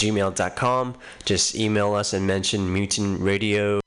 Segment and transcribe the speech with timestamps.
[0.00, 0.96] gmail.com.
[1.24, 3.80] Just email us and mention Mutiny Radio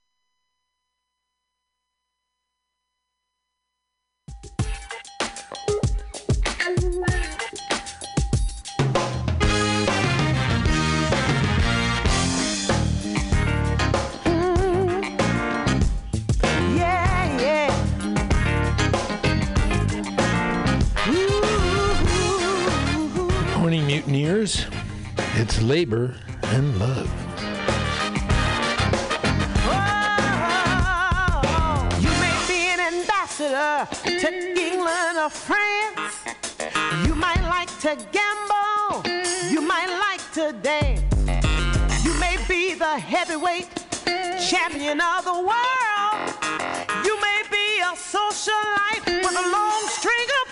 [43.43, 43.67] heavyweight
[44.39, 46.33] champion of the world.
[47.05, 50.42] You may be a socialite with a long string of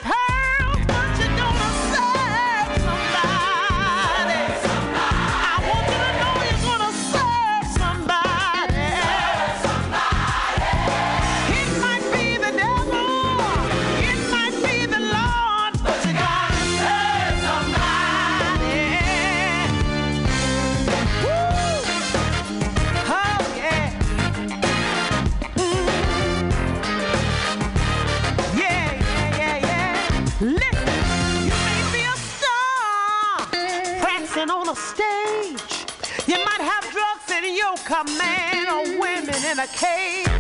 [38.02, 40.31] a man or women in a cage.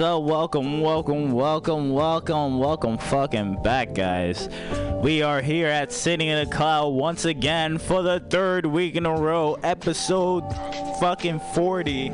[0.00, 0.22] Up?
[0.24, 4.48] Welcome, welcome, welcome, welcome, welcome, fucking back, guys.
[5.00, 9.06] We are here at Sitting in a Cloud once again for the third week in
[9.06, 10.42] a row, episode
[10.98, 12.10] fucking 40.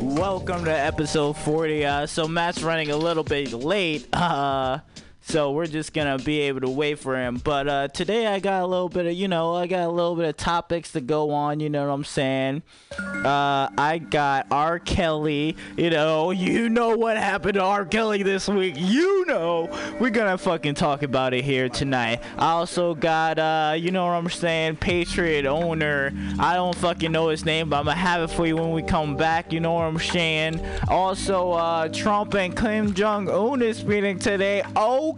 [0.00, 1.86] Welcome to episode 40.
[1.86, 4.06] Uh, so Matt's running a little bit late.
[4.14, 4.80] Uh,
[5.26, 7.40] so we're just gonna be able to wait for him.
[7.42, 10.14] But uh, today I got a little bit of, you know, I got a little
[10.14, 11.60] bit of topics to go on.
[11.60, 12.62] You know what I'm saying?
[12.98, 14.78] Uh, I got R.
[14.78, 15.56] Kelly.
[15.76, 17.86] You know, you know what happened to R.
[17.86, 18.74] Kelly this week.
[18.76, 22.22] You know, we're gonna fucking talk about it here tonight.
[22.36, 24.76] I also got, uh, you know what I'm saying?
[24.76, 26.12] Patriot owner.
[26.38, 28.82] I don't fucking know his name, but I'm gonna have it for you when we
[28.82, 29.52] come back.
[29.52, 30.60] You know what I'm saying?
[30.88, 34.62] Also, uh, Trump and Kim Jong Un is meeting today.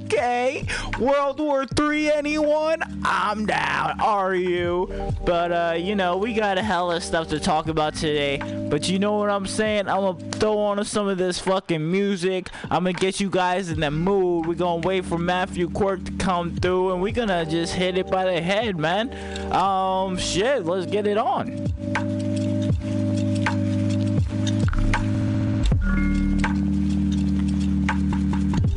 [0.04, 0.66] Okay,
[1.00, 2.10] World War Three.
[2.10, 2.82] Anyone?
[3.04, 4.00] I'm down.
[4.00, 5.12] Are you?
[5.24, 8.38] But uh, you know, we got a hell of stuff to talk about today.
[8.70, 9.88] But you know what I'm saying?
[9.88, 12.50] I'm gonna throw on some of this fucking music.
[12.64, 14.46] I'm gonna get you guys in the mood.
[14.46, 18.08] We're gonna wait for Matthew Quirk to come through, and we're gonna just hit it
[18.10, 19.12] by the head, man.
[19.52, 21.66] Um, shit, let's get it on.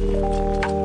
[0.10, 0.79] really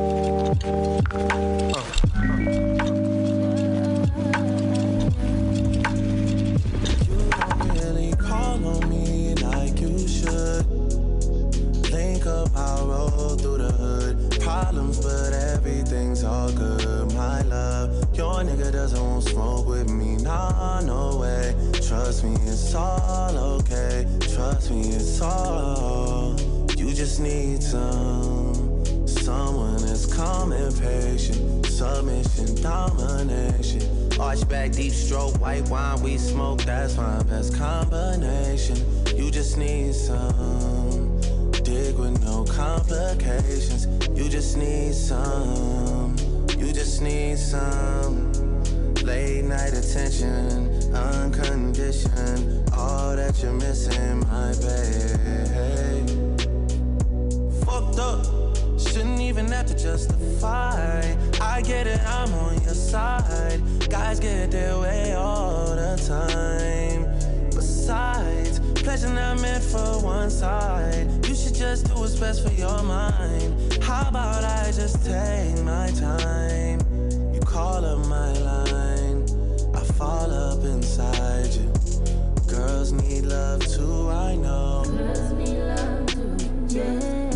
[16.25, 17.91] all good, my love.
[18.17, 21.55] Your nigga doesn't want smoke with me, nah, no way.
[21.87, 24.07] Trust me, it's all okay.
[24.21, 26.37] Trust me, it's all.
[26.77, 28.85] You just need some.
[29.07, 31.67] Someone that's calm and patient.
[31.67, 33.83] Submission, domination.
[34.21, 38.77] Arch back, deep stroke, white wine, we smoke, that's my best combination.
[39.17, 41.21] You just need some.
[41.65, 43.87] Dig with no complications.
[44.17, 46.04] You just need some.
[46.95, 48.33] Just need some.
[49.03, 52.71] Late night attention, unconditioned.
[52.73, 54.95] All that you're missing, my babe
[57.65, 58.25] fucked up.
[58.79, 61.17] Shouldn't even have to justify.
[61.41, 63.61] I get it, I'm on your side.
[63.91, 67.07] Guys get their way all the time.
[67.51, 71.09] Besides, pleasure not meant for one side.
[71.27, 73.83] You should just do what's best for your mind.
[73.83, 76.84] How about I just take my time?
[77.55, 79.23] You call up my line,
[79.77, 81.73] I fall up inside you.
[82.49, 84.83] Girls need love too, I know.
[84.85, 86.37] Girls need love too.
[86.67, 87.31] Yeah.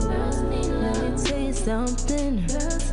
[0.00, 1.02] Girls need love.
[1.02, 2.46] Let me tell you something.
[2.46, 2.85] Girls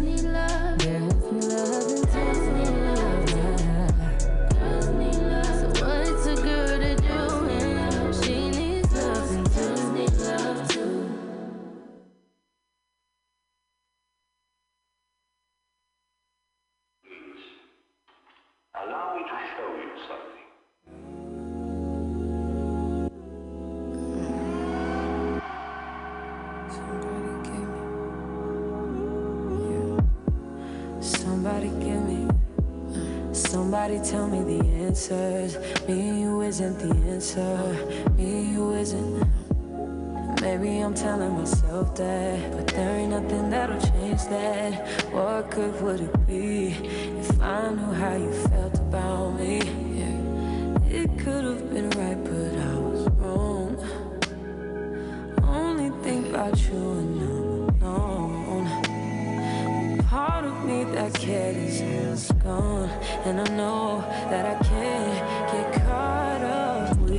[35.12, 35.58] answers.
[35.88, 37.57] Me you isn't the answer.
[38.18, 39.28] Me you isn't.
[40.42, 44.74] Maybe I'm telling myself that, but there ain't nothing that'll change that.
[45.12, 46.68] What good would it be
[47.19, 49.57] if I knew how you felt about me?
[50.00, 51.02] Yeah.
[51.02, 53.78] It could have been right, but I was wrong.
[55.44, 58.68] Only think about you and I'm alone.
[60.04, 62.90] Part of me that cared is gone,
[63.26, 63.82] and I know
[64.33, 66.97] that I can't get caught up.
[67.02, 67.18] We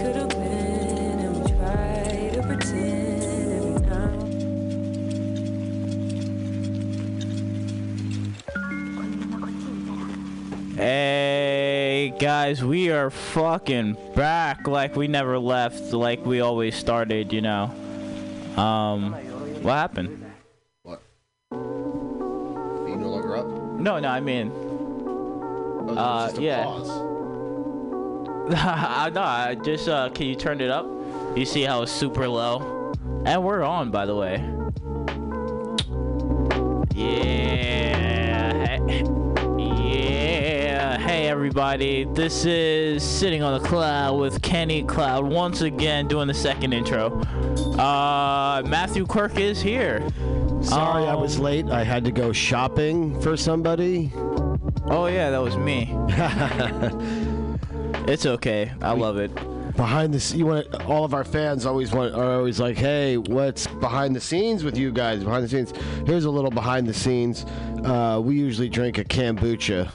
[0.00, 3.22] could have been, and we try to pretend
[3.52, 4.08] every now.
[10.76, 17.42] Hey guys, we are fucking back like we never left, like we always started, you
[17.42, 17.64] know.
[18.56, 19.12] Um,
[19.62, 20.24] what happened?
[20.84, 21.02] What?
[21.52, 21.58] Are
[22.88, 23.46] you no longer up?
[23.78, 24.50] No, no, I mean,
[25.88, 26.64] Oh, Uh, yeah.
[28.48, 30.86] I no, I just uh, can you turn it up?
[31.36, 32.92] You see how it's super low,
[33.24, 34.36] and we're on, by the way.
[36.94, 39.04] Yeah, hey-
[39.58, 40.98] yeah.
[40.98, 46.34] Hey everybody, this is sitting on the cloud with Kenny Cloud once again doing the
[46.34, 47.20] second intro.
[47.78, 50.06] Uh, Matthew Quirk is here.
[50.62, 51.68] Sorry, I was Um, late.
[51.70, 54.12] I had to go shopping for somebody.
[54.88, 55.90] Oh yeah, that was me.
[58.08, 58.72] it's okay.
[58.80, 59.34] I love it.
[59.76, 60.32] behind this.
[60.32, 64.20] You want all of our fans always want are always like, hey, what's behind the
[64.20, 65.24] scenes with you guys?
[65.24, 65.72] Behind the scenes.
[66.06, 67.44] Here's a little behind the scenes.
[67.84, 69.90] Uh, we usually drink a kombucha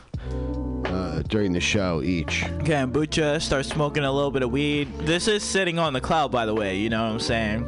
[0.85, 2.41] uh, during the show each.
[2.65, 4.87] kombucha, start smoking a little bit of weed.
[4.99, 6.77] This is sitting on the cloud, by the way.
[6.77, 7.65] You know what I'm saying?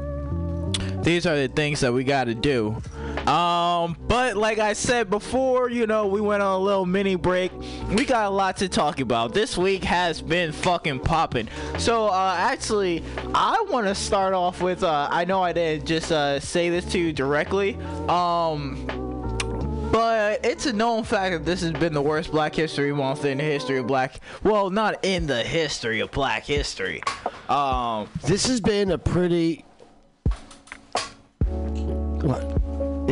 [1.04, 2.82] These are the things that we got to do.
[3.28, 7.52] Um, but like I said before, you know, we went on a little mini break.
[7.90, 9.34] We got a lot to talk about.
[9.34, 11.48] This week has been fucking popping.
[11.78, 13.04] So, uh, actually,
[13.34, 14.84] I want to start off with.
[14.84, 17.76] Uh, I know I didn't just uh, say this to you directly.
[18.10, 18.86] Um,
[19.92, 23.38] but it's a known fact that this has been the worst Black History Month in
[23.38, 24.20] the history of Black.
[24.44, 27.04] Well, not in the history of Black history.
[27.48, 29.64] Um, This has been a pretty.
[31.46, 32.63] What?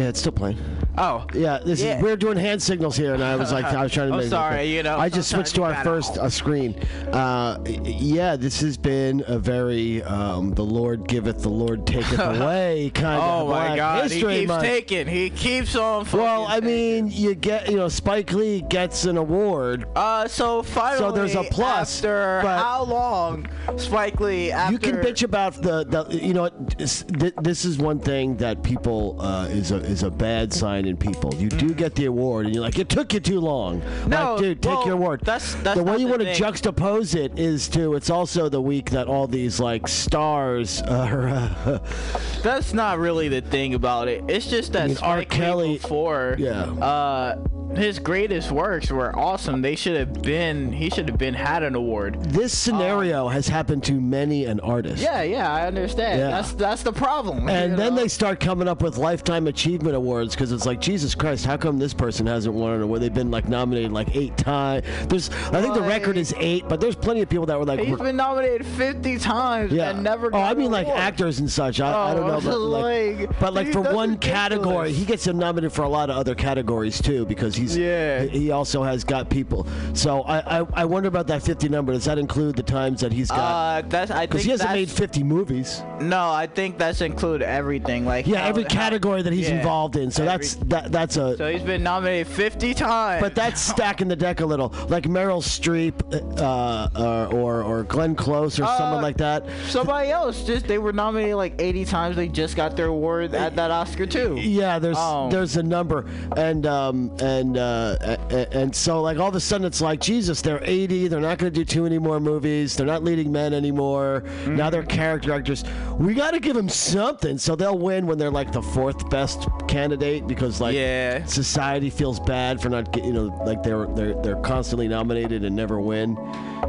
[0.01, 0.57] Yeah, it's still playing.
[0.97, 1.97] Oh, Yeah, this Yeah.
[1.97, 4.17] is we're doing hand signals here, and I was like, I was trying to I'm
[4.19, 4.27] make.
[4.27, 6.75] it sorry, you know, I just switched to our first uh, screen.
[7.11, 12.91] Uh, yeah, this has been a very um, the Lord giveth, the Lord taketh away
[12.93, 14.63] kind oh of my Black God, he keeps month.
[14.63, 15.07] taking.
[15.07, 16.05] He keeps on.
[16.13, 19.85] well, I mean, you get you know Spike Lee gets an award.
[19.95, 24.51] Uh, so finally, so there's a plus, After how long, Spike Lee?
[24.51, 27.03] After You can bitch about the, the you know this,
[27.41, 31.33] this is one thing that people uh, is a is a bad sign people.
[31.35, 33.81] You do get the award, and you're like, it took you too long.
[34.07, 35.21] No, like, dude, take well, your award.
[35.23, 37.95] that's- that's the way you want to juxtapose it is to.
[37.95, 41.27] It's also the week that all these like stars are.
[41.29, 41.79] Uh,
[42.43, 44.23] That's not really the thing about it.
[44.27, 45.23] It's just that I mean, R.
[45.25, 46.63] Kelly- before, Yeah.
[46.63, 47.35] uh,
[47.75, 49.61] his greatest works were awesome.
[49.61, 50.71] They should have been.
[50.73, 52.21] He should have been had an award.
[52.25, 55.01] this scenario has happened to many an artist.
[55.01, 56.19] Yeah, yeah, I understand.
[56.19, 56.31] Yeah.
[56.31, 57.47] That's that's the problem.
[57.61, 58.01] And then know?
[58.01, 61.77] they start coming up with lifetime achievement awards because it's like Jesus Christ, how come
[61.79, 63.01] this person hasn't won an award?
[63.01, 64.85] They've been like nominated like eight times.
[65.07, 67.79] There's, I think the record is eight, but there's plenty of people that were like,
[67.81, 69.89] He's been nominated 50 times yeah.
[69.91, 70.29] and never.
[70.33, 70.99] oh, I an mean like award.
[70.99, 71.79] actors and such.
[71.81, 74.19] I, I don't Oh, know, but like, like, but like for one ridiculous.
[74.39, 78.23] category, he gets nominated for a lot of other categories too because he's Yeah.
[78.23, 79.65] He also has got people.
[79.93, 81.93] So I, I, I wonder about that 50 number.
[81.93, 83.39] Does that include the times that he's got?
[83.39, 85.81] Uh, that's I Because he hasn't made 50 movies.
[85.99, 88.05] No, I think that's include everything.
[88.05, 90.11] Like Yeah, how- every how- category that he's yeah, involved in.
[90.11, 93.21] So every- that's that that's a So he's been nominated 50 times.
[93.21, 95.93] But that's stacking the deck a little, like Meryl Streep,
[96.39, 99.45] uh, uh, or or Glenn Close, or someone Uh, like that.
[99.67, 102.15] somebody else just they were nominated like 80 times.
[102.15, 104.35] They just got their award at that Oscar too.
[104.39, 105.29] Yeah, there's Oh.
[105.29, 106.05] there's a number,
[106.37, 108.17] and um and uh
[108.51, 111.51] and so like all of a sudden it's like Jesus, they're 80, they're not going
[111.51, 114.23] to do too many more movies, they're not leading men anymore.
[114.47, 115.63] Now they're character actors.
[115.97, 119.47] We got to give them something, so they'll win when they're like the fourth best
[119.67, 121.23] candidate because like Yeah.
[121.25, 125.55] society feels bad for not get, you know like they're they're they're constantly nominated and
[125.55, 126.17] never win,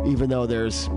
[0.07, 0.89] even though there's.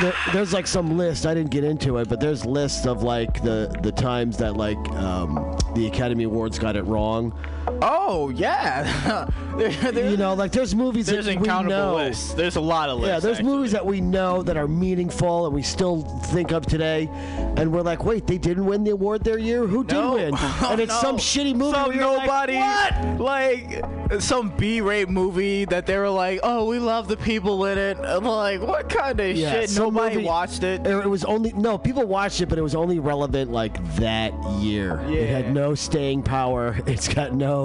[0.00, 3.42] There, there's like some list I didn't get into it, but there's lists of like
[3.42, 7.38] the the times that like um, the Academy Awards got it wrong.
[7.82, 9.26] Oh yeah.
[9.56, 11.94] There- there- You know, like there's movies there's that we uncountable know.
[11.96, 12.34] lists.
[12.34, 13.08] There's a lot of lists.
[13.08, 13.52] Yeah, there's actually.
[13.54, 17.08] movies that we know that are meaningful and we still think of today,
[17.56, 19.66] and we're like, wait, they didn't win the award their year.
[19.66, 20.34] Who did win?
[20.36, 21.00] Oh, and it's no.
[21.00, 21.72] some shitty movie.
[21.74, 23.20] Some where you're like, nobody, what?
[23.20, 27.98] like some B-rate movie that they were like, "Oh, we love the people in it."
[27.98, 29.76] I'm like, what kind of Yeah, shit?
[29.76, 30.86] Nobody movie- watched it.
[30.86, 35.00] It was only no people watched it, but it was only relevant like that year.
[35.08, 35.16] Yeah.
[35.20, 36.76] It had no staying power.
[36.86, 37.55] It's got no,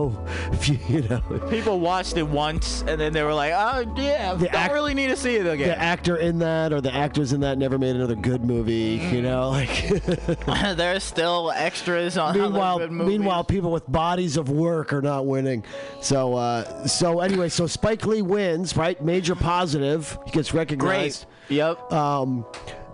[0.88, 1.21] you know.
[1.50, 4.93] People watched it once and then they were like, "Oh yeah, The don't act- really
[4.93, 5.69] need to see it again.
[5.69, 9.00] The actor in that or the actors in that never made another good movie.
[9.00, 9.12] Mm.
[9.12, 9.89] You know, like.
[10.77, 15.63] There's still extras on meanwhile, meanwhile, people with bodies of work are not winning.
[16.01, 19.01] So, uh, so anyway, so Spike Lee wins, right?
[19.03, 20.17] Major positive.
[20.25, 21.25] He gets recognized.
[21.50, 21.60] great.
[21.60, 21.89] recognized.
[21.91, 21.91] Yep.
[21.93, 22.45] Um,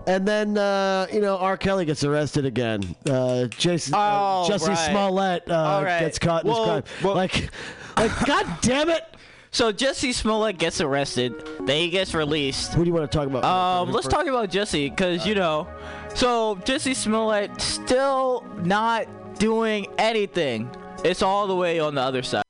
[0.08, 1.56] and then uh, you know R.
[1.56, 2.96] Kelly gets arrested again.
[3.08, 4.90] Uh, Jason, uh, Oh, Jesse right.
[4.90, 6.00] Smollett uh, right.
[6.00, 7.04] gets caught in Well, his crime.
[7.04, 7.50] well- like,
[7.96, 9.04] like, God damn it!
[9.50, 11.32] So Jesse Smollett gets arrested.
[11.60, 12.74] Then he gets released.
[12.74, 13.44] Who do you want to talk about?
[13.44, 15.68] Um, let's talk about Jesse because you know,
[16.14, 20.70] so Jesse Smollett still not doing anything.
[21.04, 22.42] It's all the way on the other side.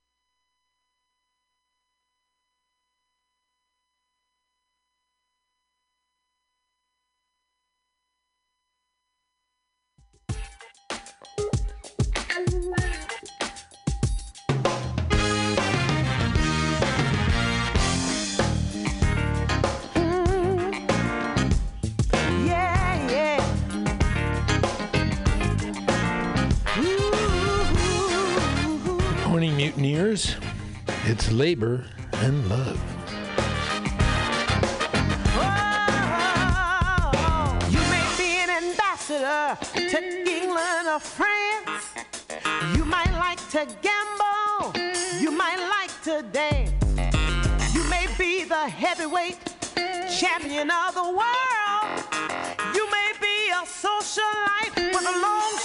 [29.68, 30.34] mutineers,
[31.04, 32.80] it's labor and love.
[35.36, 41.92] Oh, you may be an ambassador to England or France.
[42.76, 44.72] You might like to gamble,
[45.20, 46.72] you might like to dance.
[47.74, 49.38] You may be the heavyweight
[50.18, 52.04] champion of the world.
[52.74, 55.58] You may be a socialite with a long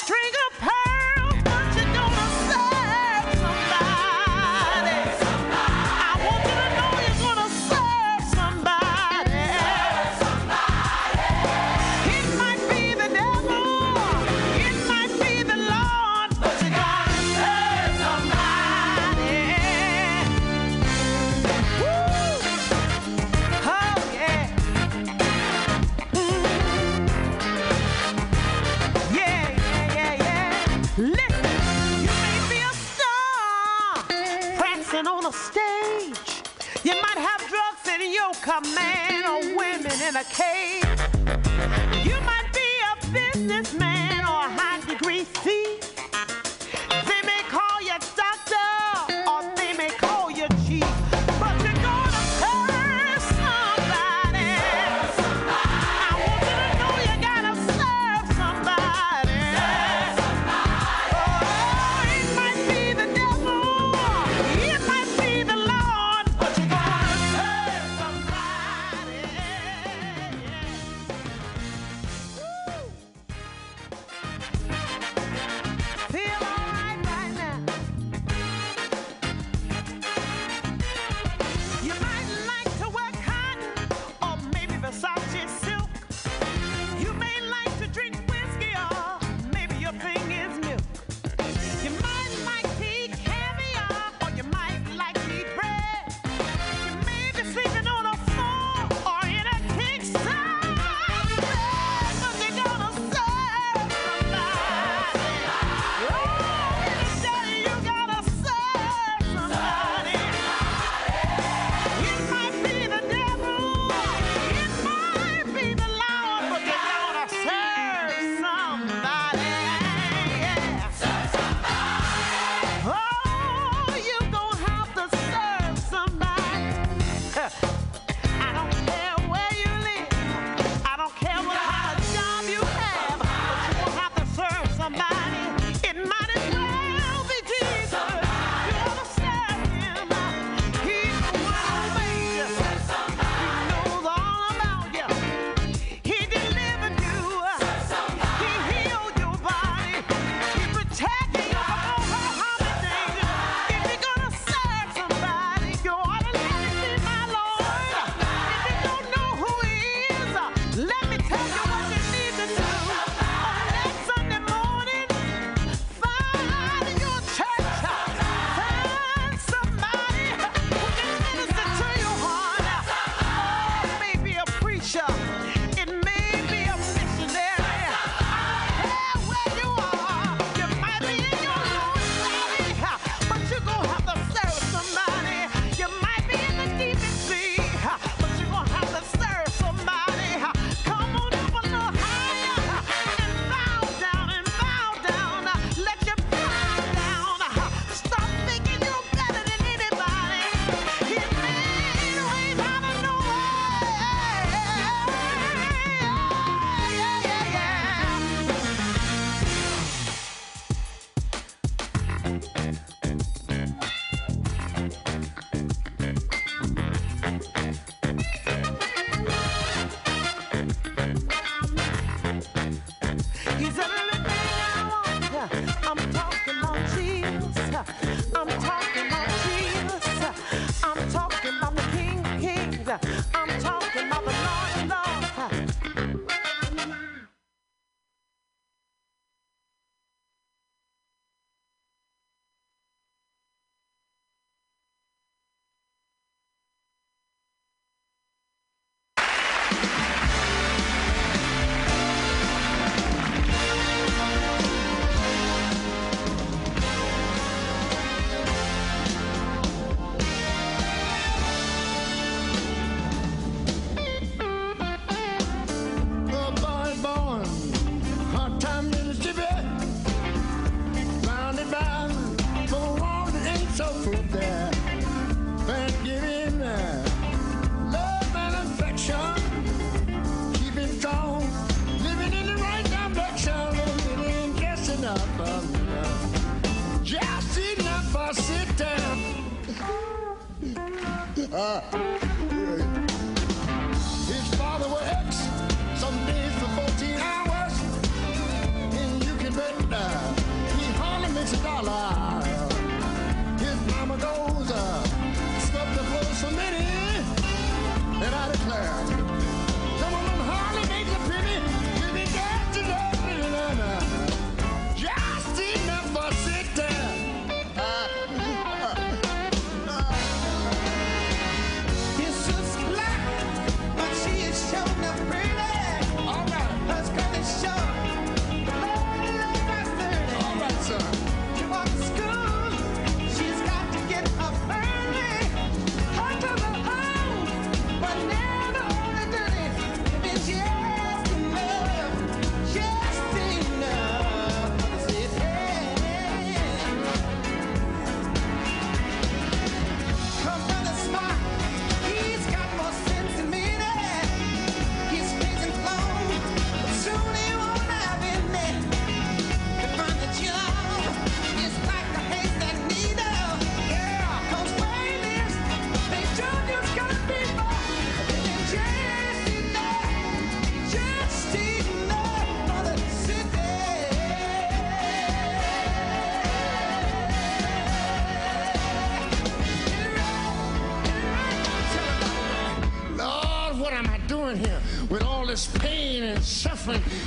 [40.03, 41.02] in a cage.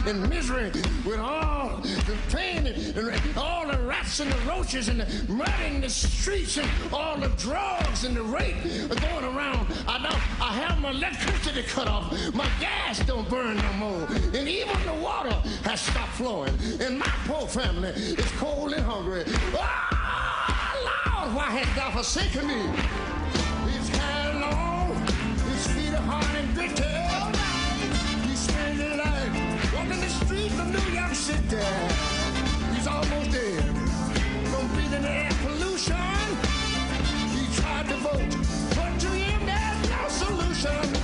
[0.07, 0.71] and misery,
[1.05, 5.49] with all the pain and, and all the rats and the roaches and the mud
[5.66, 9.66] in the streets and all the drugs and the rape going around.
[9.88, 12.12] I don't, I have my electricity cut off.
[12.35, 14.07] My gas don't burn no more.
[14.35, 16.55] And even the water has stopped flowing.
[16.81, 19.25] And my poor family is cold and hungry.
[19.59, 23.06] Ah, Lord, why hast thou forsaken me?
[30.77, 31.57] New York City.
[32.75, 33.65] He's almost dead
[34.51, 35.97] from breathing air pollution.
[37.35, 38.37] He tried to vote,
[38.77, 40.96] but to him there's no solution.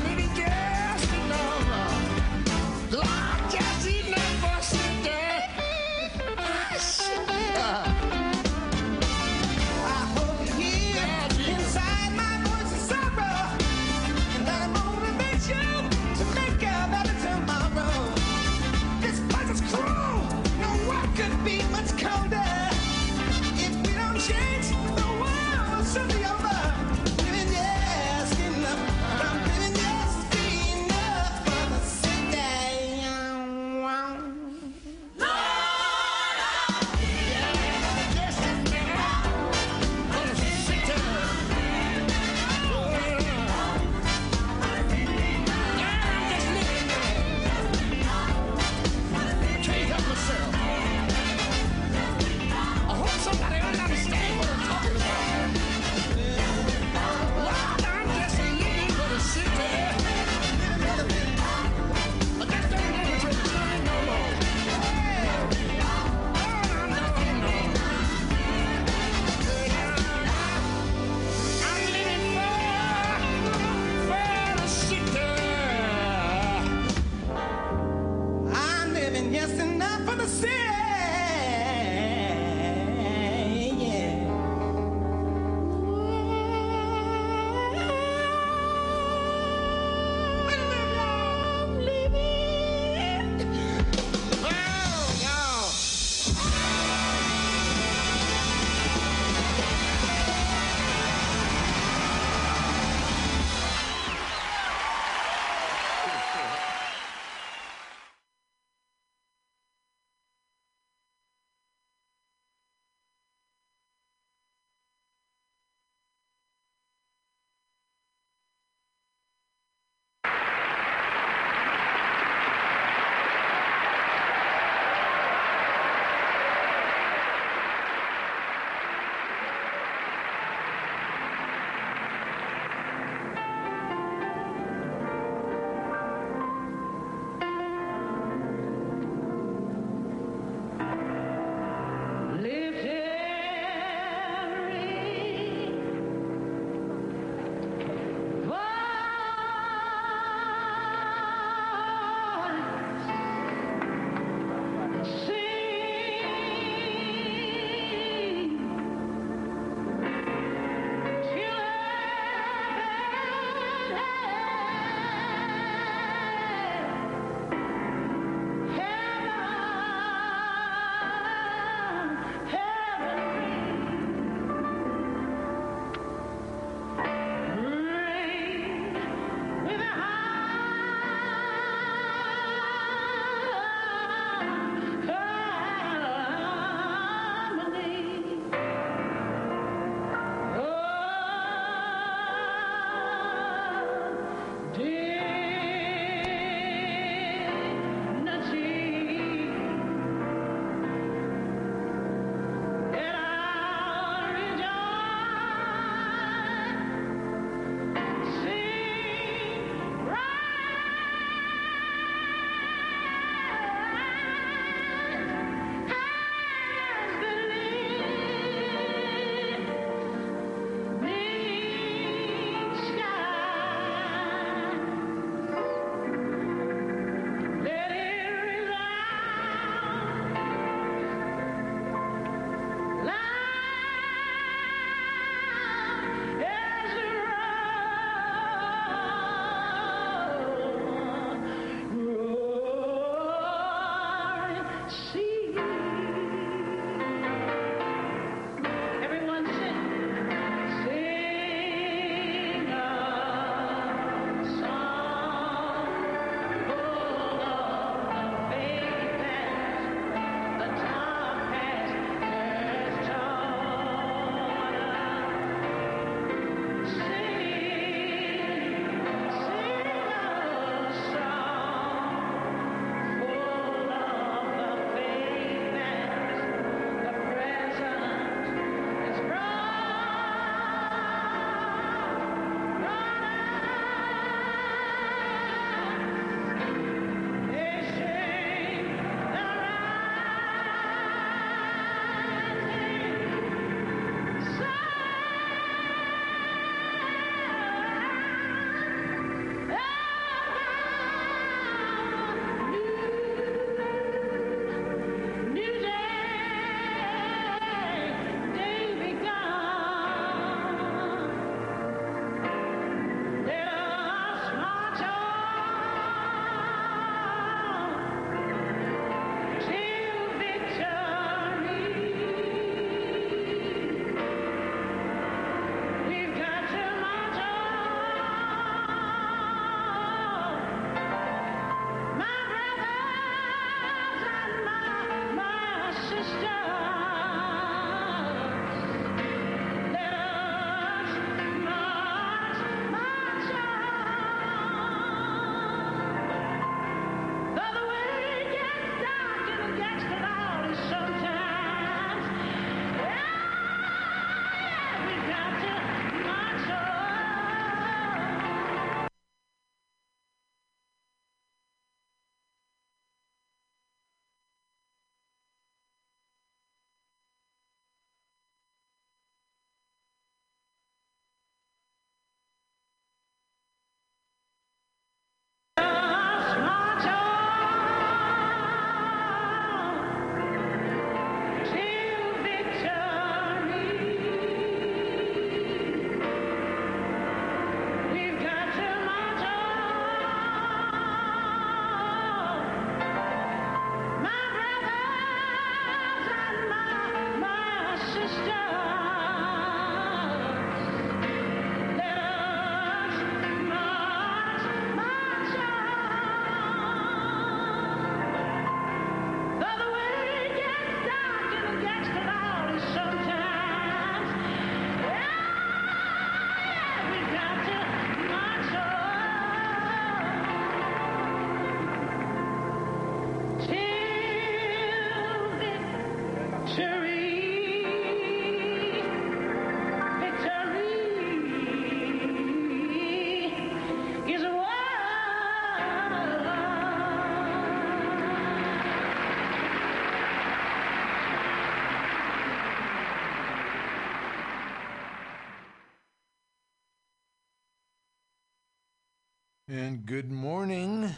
[449.93, 451.15] And good morning,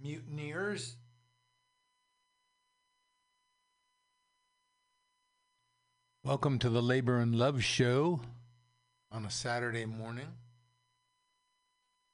[0.00, 0.94] mutineers.
[6.22, 8.20] Welcome to the Labor and Love Show
[9.10, 10.28] on a Saturday morning.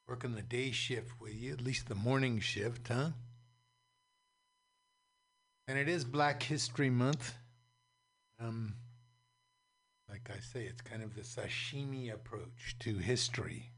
[0.09, 3.11] Working the day shift with you, at least the morning shift, huh?
[5.69, 7.35] And it is Black History Month.
[8.43, 8.77] Um,
[10.09, 13.73] like I say, it's kind of the sashimi approach to history.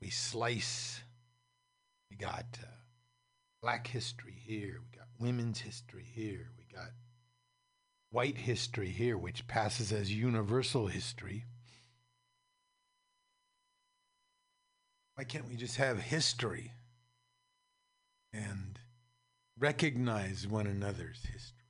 [0.00, 1.02] We slice.
[2.10, 2.66] We got uh,
[3.62, 4.80] black history here.
[4.80, 6.50] We got women's history here.
[6.58, 6.90] We got
[8.10, 11.44] white history here, which passes as universal history.
[15.14, 16.72] Why can't we just have history
[18.32, 18.78] and
[19.58, 21.66] recognize one another's history?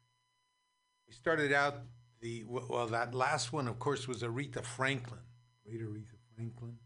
[1.08, 1.78] We started out
[2.20, 5.20] the well, that last one, of course, was Aretha Franklin.
[5.66, 6.78] Great Aretha Franklin,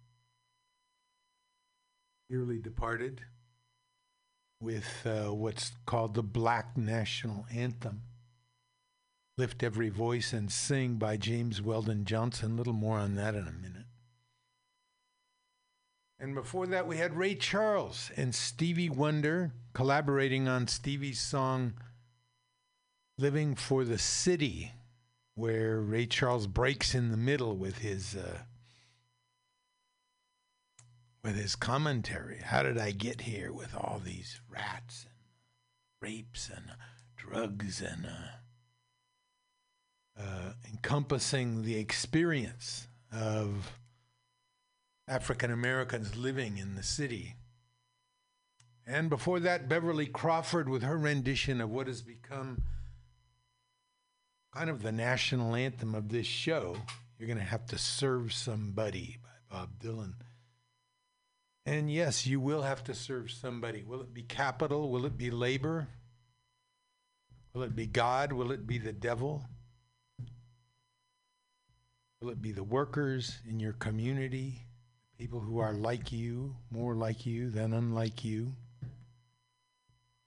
[2.31, 3.21] dearly departed,
[4.61, 8.03] with uh, what's called the Black National Anthem.
[9.37, 12.53] Lift Every Voice and Sing by James Weldon Johnson.
[12.53, 13.87] A little more on that in a minute.
[16.21, 21.75] And before that, we had Ray Charles and Stevie Wonder collaborating on Stevie's song
[23.19, 24.73] Living for the City,
[25.35, 28.15] where Ray Charles breaks in the middle with his.
[28.15, 28.39] Uh,
[31.25, 35.15] with his commentary, how did I get here with all these rats and
[36.01, 36.73] rapes and
[37.17, 43.73] drugs and uh, uh, encompassing the experience of
[45.09, 47.37] African Americans living in the city.
[48.87, 52.65] And before that, Beverly Crawford with her rendition of what has become
[54.55, 56.77] kind of the national anthem of this show.
[57.19, 60.15] You're going to have to serve somebody by Bob Dylan.
[61.67, 63.83] And yes, you will have to serve somebody.
[63.83, 64.91] Will it be capital?
[64.91, 65.89] Will it be labor?
[67.55, 68.33] Will it be God?
[68.33, 69.45] Will it be the devil?
[72.21, 74.67] Will it be the workers in your community?
[75.19, 78.55] People who are like you, more like you than unlike you?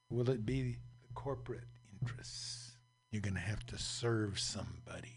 [0.10, 1.66] Will it be the corporate
[2.02, 2.72] interests?
[3.12, 5.17] You're going to have to serve somebody.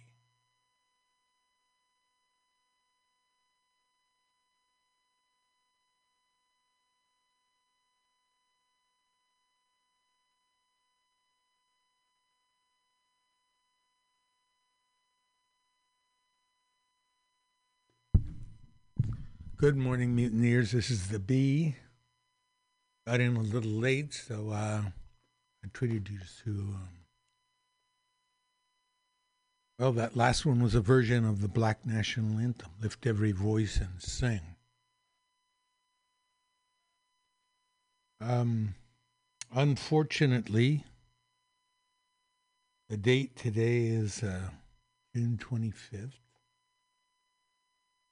[19.60, 20.72] Good morning, mutineers.
[20.72, 21.76] This is the B.
[23.06, 24.80] Got in a little late, so uh,
[25.62, 26.50] I treated you to.
[26.50, 26.88] Um,
[29.78, 33.76] well, that last one was a version of the Black National Anthem Lift Every Voice
[33.76, 34.40] and Sing.
[38.18, 38.76] Um,
[39.54, 40.84] unfortunately,
[42.88, 44.48] the date today is uh,
[45.14, 46.12] June 25th.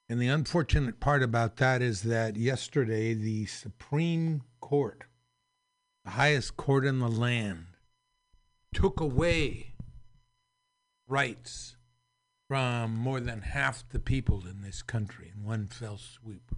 [0.09, 5.03] And the unfortunate part about that is that yesterday the Supreme Court,
[6.03, 7.67] the highest court in the land,
[8.73, 9.75] took away
[11.07, 11.75] rights
[12.47, 16.55] from more than half the people in this country in one fell swoop.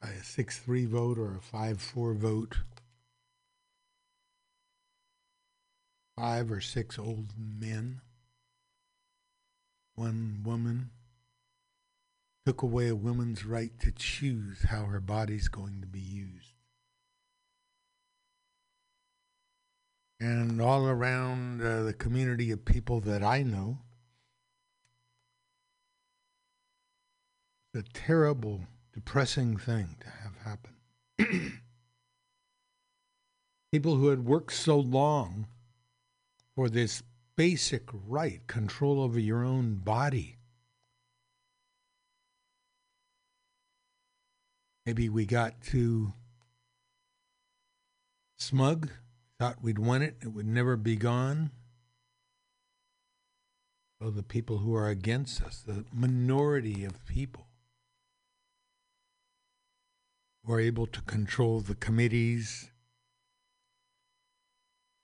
[0.00, 2.58] By a 6 3 vote or a 5 4 vote.
[6.16, 8.00] Five or six old men
[9.98, 10.90] one woman
[12.46, 16.54] took away a woman's right to choose how her body's going to be used.
[20.20, 23.78] And all around uh, the community of people that I know,
[27.74, 31.60] it's a terrible, depressing thing to have happen.
[33.72, 35.46] people who had worked so long
[36.56, 37.02] for this
[37.38, 40.38] basic right control over your own body.
[44.84, 46.14] Maybe we got too
[48.38, 48.90] smug,
[49.38, 51.52] thought we'd won it, it would never be gone.
[54.02, 57.46] So the people who are against us, the minority of people
[60.42, 62.72] who are able to control the committees,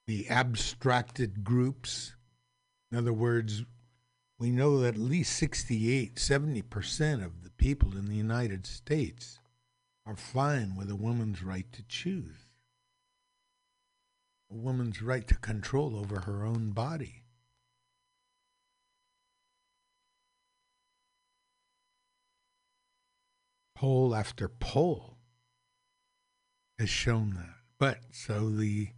[0.08, 2.13] the abstracted groups,
[2.94, 3.64] in other words,
[4.38, 9.40] we know that at least 68, 70% of the people in the United States
[10.06, 12.46] are fine with a woman's right to choose,
[14.48, 17.24] a woman's right to control over her own body.
[23.74, 25.18] Poll after poll
[26.78, 27.56] has shown that.
[27.76, 28.90] But so the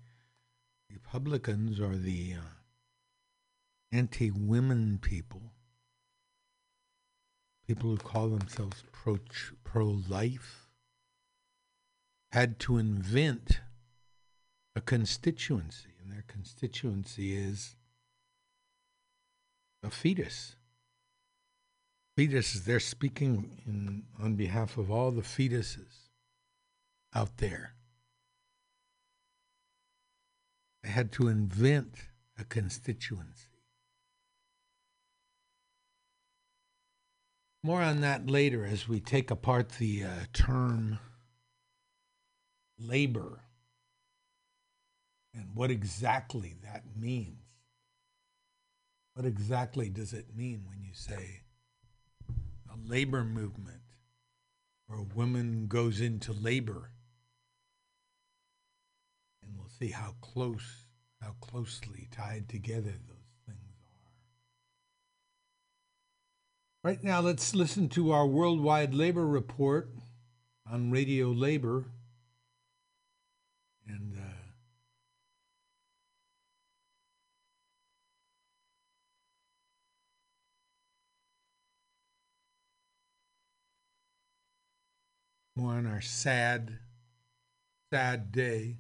[0.93, 2.56] Republicans are the uh,
[3.97, 5.41] anti women people,
[7.67, 8.85] people who call themselves
[9.65, 10.69] pro life,
[12.33, 13.61] had to invent
[14.75, 17.77] a constituency, and their constituency is
[19.83, 20.57] a fetus.
[22.19, 26.11] Fetuses, they're speaking in, on behalf of all the fetuses
[27.15, 27.75] out there.
[30.83, 31.95] They had to invent
[32.39, 33.56] a constituency.
[37.67, 41.01] More on that later as we take apart the uh, term
[42.79, 43.41] labor
[45.35, 47.43] and what exactly that means.
[49.15, 51.41] What exactly does it mean when you say
[52.73, 53.83] a labor movement
[54.89, 56.93] or a woman goes into labor?
[59.43, 60.85] And we'll see how close,
[61.21, 63.59] how closely tied together those things
[63.93, 64.13] are.
[66.87, 69.91] Right now, let's listen to our worldwide labor report
[70.71, 71.87] on Radio Labor.
[73.89, 74.21] And uh,
[85.57, 86.79] more on our sad,
[87.93, 88.77] sad day.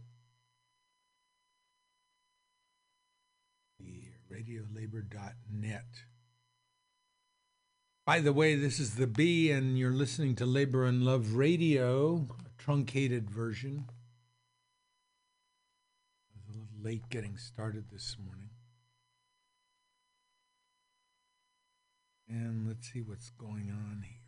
[4.30, 5.86] Radiolabor.net.
[8.06, 12.28] By the way, this is the B, and you're listening to Labor and Love Radio,
[12.38, 13.86] a truncated version.
[16.30, 18.50] I was a little late getting started this morning.
[22.28, 24.25] And let's see what's going on here.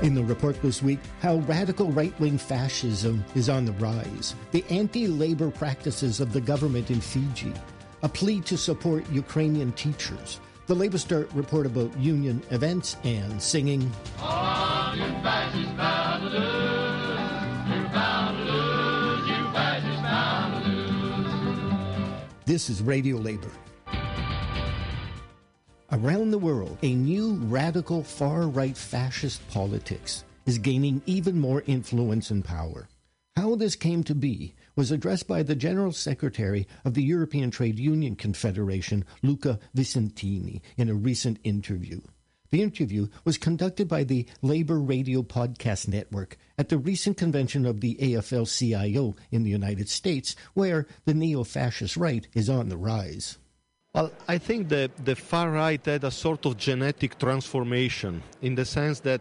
[0.00, 4.64] In the report this week, how radical right wing fascism is on the rise, the
[4.70, 7.52] anti labor practices of the government in Fiji,
[8.04, 10.38] a plea to support Ukrainian teachers,
[10.68, 13.90] the Labor Start report about union events, and singing.
[22.46, 23.50] This is Radio Labor.
[25.90, 32.30] Around the world, a new radical far right fascist politics is gaining even more influence
[32.30, 32.90] and power.
[33.36, 37.78] How this came to be was addressed by the General Secretary of the European Trade
[37.78, 42.02] Union Confederation, Luca Visentini, in a recent interview.
[42.50, 47.80] The interview was conducted by the Labor Radio Podcast Network at the recent convention of
[47.80, 52.76] the AFL CIO in the United States, where the neo fascist right is on the
[52.76, 53.38] rise.
[53.94, 58.64] Well, I think the, the far right had a sort of genetic transformation in the
[58.64, 59.20] sense that,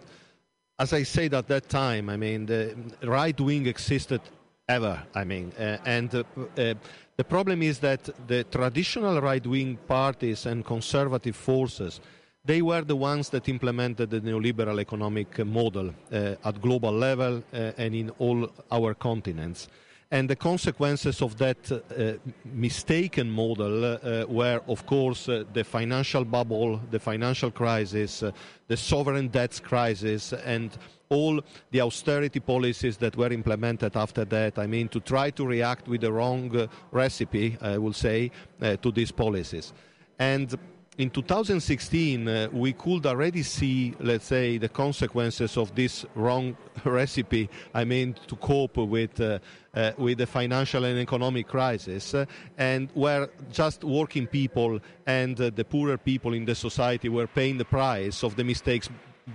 [0.77, 4.21] as I said at that time, I mean, the right wing existed
[4.67, 6.23] ever, I mean, uh, and uh,
[6.57, 6.73] uh,
[7.15, 12.01] the problem is that the traditional right wing parties and conservative forces
[12.47, 17.71] they were the ones that implemented the neoliberal economic model uh, at global level uh,
[17.77, 19.67] and in all our continents.
[20.09, 22.13] And the consequences of that uh,
[22.45, 28.31] mistaken model uh, were, of course, uh, the financial bubble, the financial crisis, uh,
[28.67, 30.77] the sovereign debts crisis, and
[31.09, 31.41] all
[31.71, 34.57] the austerity policies that were implemented after that.
[34.57, 39.11] I mean, to try to react with the wrong recipe, I will say, to these
[39.11, 39.73] policies.
[40.19, 40.57] And
[40.97, 47.49] in 2016, uh, we could already see, let's say, the consequences of this wrong recipe.
[47.73, 49.39] I mean, to cope with uh,
[49.75, 52.25] uh, with the financial and economic crisis, uh,
[52.57, 57.59] and where just working people and uh, the poorer people in the society were paying
[57.59, 58.89] the price of the mistakes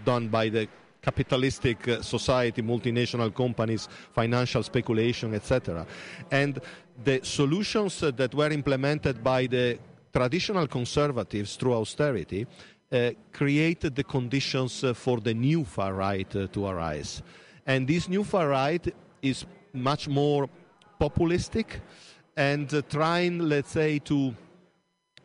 [0.05, 0.67] done by the
[1.01, 5.87] capitalistic uh, society, multinational companies, financial speculation, etc.
[6.33, 6.61] And
[7.05, 9.79] the solutions that were implemented by the
[10.13, 12.47] traditional conservatives, through austerity,
[12.93, 17.23] uh, created the conditions uh, for the new far right uh, to arise.
[17.67, 20.49] And this new far right is much more
[21.01, 21.81] populistic
[22.37, 24.35] and trying, let's say, to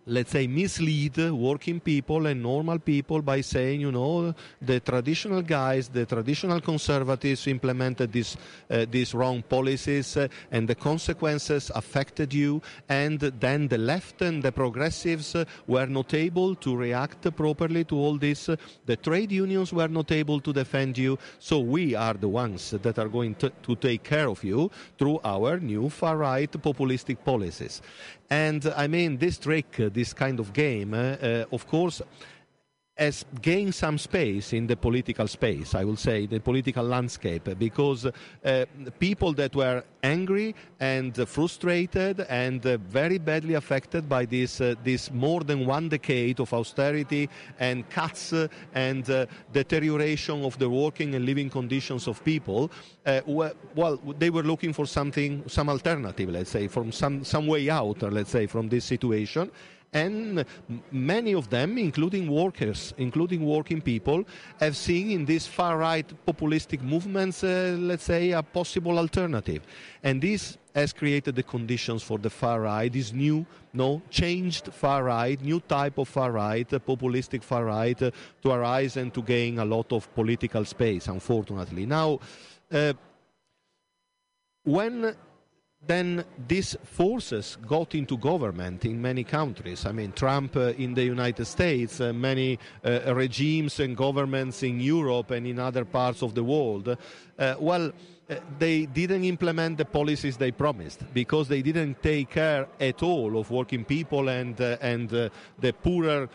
[0.08, 5.90] let's say, mislead working people and normal people by saying, you know, the traditional guys,
[5.90, 8.38] the traditional conservatives implemented these
[8.70, 12.62] uh, these wrong policies, uh, and the consequences affected you.
[12.90, 17.96] And then the left and the progressives uh, were not able to react properly to
[17.96, 18.50] all this.
[18.86, 21.18] the trade unions were not able to defend you.
[21.40, 25.20] So we are the ones that are going to, to take care of you through
[25.24, 27.82] our new far right populistic policies.
[28.30, 32.02] And I mean, this trick, uh, this kind of game, uh, uh, of course,
[32.98, 38.08] has gained some space in the political space, I will say, the political landscape, because
[38.08, 38.66] uh,
[38.98, 45.12] people that were angry and frustrated and uh, very badly affected by this, uh, this
[45.12, 47.30] more than one decade of austerity
[47.60, 48.34] and cuts
[48.74, 52.72] and deterioration of the working and living conditions of people,
[53.26, 57.70] were, well, they were looking for something, some alternative, let's say, from some, some way
[57.70, 59.52] out, let's say, from this situation
[59.94, 60.46] and
[60.92, 64.24] many of them, including workers, including working people,
[64.60, 69.62] have seen in these far-right populistic movements, uh, let's say, a possible alternative.
[70.04, 75.06] And this has created the conditions for the far right, this new, no, changed far
[75.06, 78.12] right, new type of far right, uh, populistic far right, uh,
[78.44, 81.86] to arise and to gain a lot of political space, unfortunately.
[81.86, 82.20] Now,
[82.72, 82.94] uh,
[84.64, 85.16] when
[85.88, 89.86] then these forces got into government in many countries.
[89.86, 94.80] I mean, Trump uh, in the United States, uh, many uh, regimes and governments in
[94.80, 96.98] Europe and in other parts of the world.
[97.40, 97.92] Uh, well,
[98.30, 103.40] uh, they didn't implement the policies they promised because they didn't take care at all
[103.40, 106.28] of working people and uh, and the poorer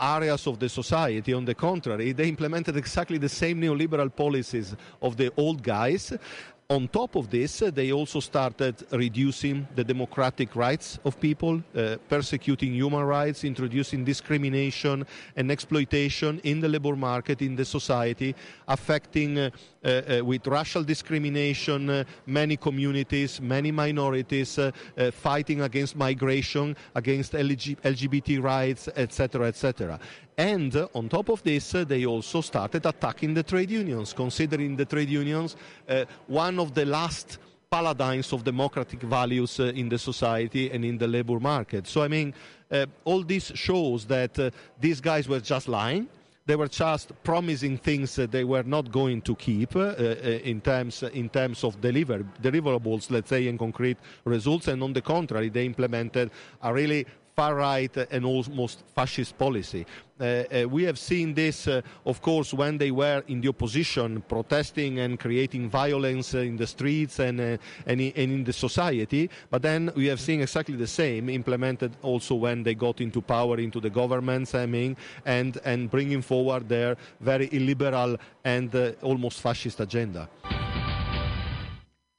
[0.00, 1.32] areas of the society.
[1.32, 6.12] On the contrary, they implemented exactly the same neoliberal policies of the old guys
[6.72, 11.96] on top of this, uh, they also started reducing the democratic rights of people, uh,
[12.08, 15.06] persecuting human rights, introducing discrimination
[15.36, 18.34] and exploitation in the labor market, in the society,
[18.66, 19.50] affecting uh,
[19.82, 24.58] with racial discrimination uh, many communities, many minorities,
[25.12, 29.98] fighting against migration, against LG- LGBT rights, etc., etc.
[30.36, 34.76] And uh, on top of this, uh, they also started attacking the trade unions, considering
[34.76, 35.56] the trade unions
[35.88, 37.38] uh, one of the last
[37.70, 41.86] paladins of democratic values uh, in the society and in the labor market.
[41.86, 42.34] So, I mean,
[42.70, 46.08] uh, all this shows that uh, these guys were just lying.
[46.46, 50.02] They were just promising things that they were not going to keep uh, uh,
[50.44, 54.68] in terms in terms of deliver deliverables, let's say, and concrete results.
[54.68, 56.30] And on the contrary, they implemented
[56.62, 59.86] a really far right and almost fascist policy.
[60.20, 64.22] Uh, uh, we have seen this, uh, of course, when they were in the opposition,
[64.28, 67.56] protesting and creating violence in the streets and, uh,
[67.86, 69.28] and, in, and, in, the society.
[69.50, 73.58] But then we have seen exactly the same implemented also when they got into power,
[73.58, 79.40] into the governments, I mean, and, and bringing forward their very illiberal and uh, almost
[79.40, 80.28] fascist agenda.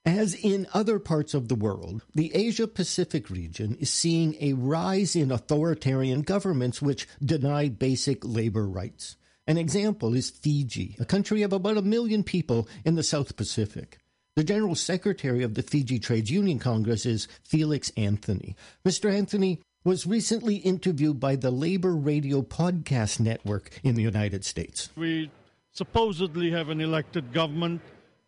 [0.06, 5.16] As in other parts of the world, the Asia Pacific region is seeing a rise
[5.16, 9.16] in authoritarian governments which deny basic labor rights.
[9.47, 13.97] An example is Fiji, a country of about a million people in the South Pacific.
[14.36, 18.58] The General Secretary of the Fiji Trades Union Congress is Felix Anthony.
[18.86, 19.10] Mr.
[19.10, 24.89] Anthony was recently interviewed by the Labor Radio Podcast Network in the United States.
[24.97, 25.32] We
[25.72, 27.82] supposedly have an elected government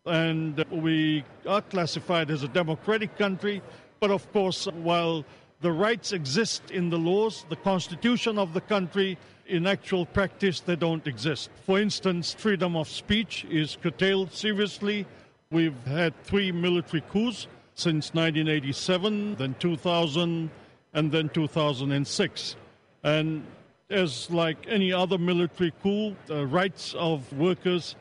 [0.06, 3.60] and we are classified as a democratic country.
[4.00, 5.24] But of course, while
[5.60, 10.76] the rights exist in the laws, the constitution of the country, in actual practice, they
[10.76, 11.50] don't exist.
[11.64, 15.06] For instance, freedom of speech is curtailed seriously.
[15.50, 20.50] We've had three military coups since 1987, then 2000,
[20.94, 22.56] and then 2006.
[23.04, 23.44] And
[23.90, 27.94] as like any other military coup, the rights of workers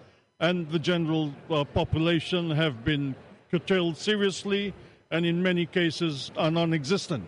[0.45, 3.15] and the general uh, population have been
[3.49, 4.73] curtailed seriously
[5.11, 7.27] and in many cases are non existent.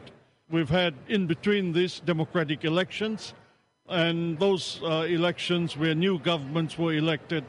[0.50, 3.34] We've had in between these democratic elections,
[3.90, 7.44] and those uh, elections where new governments were elected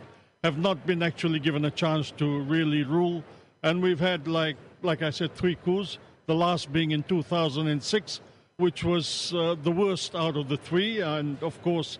[0.44, 3.22] have not been actually given a chance to really rule.
[3.62, 8.20] And we've had, like, like I said, three coups, the last being in 2006,
[8.56, 11.00] which was uh, the worst out of the three.
[11.00, 11.98] And of course,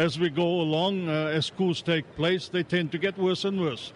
[0.00, 3.60] as we go along, uh, as coups take place, they tend to get worse and
[3.60, 3.92] worse.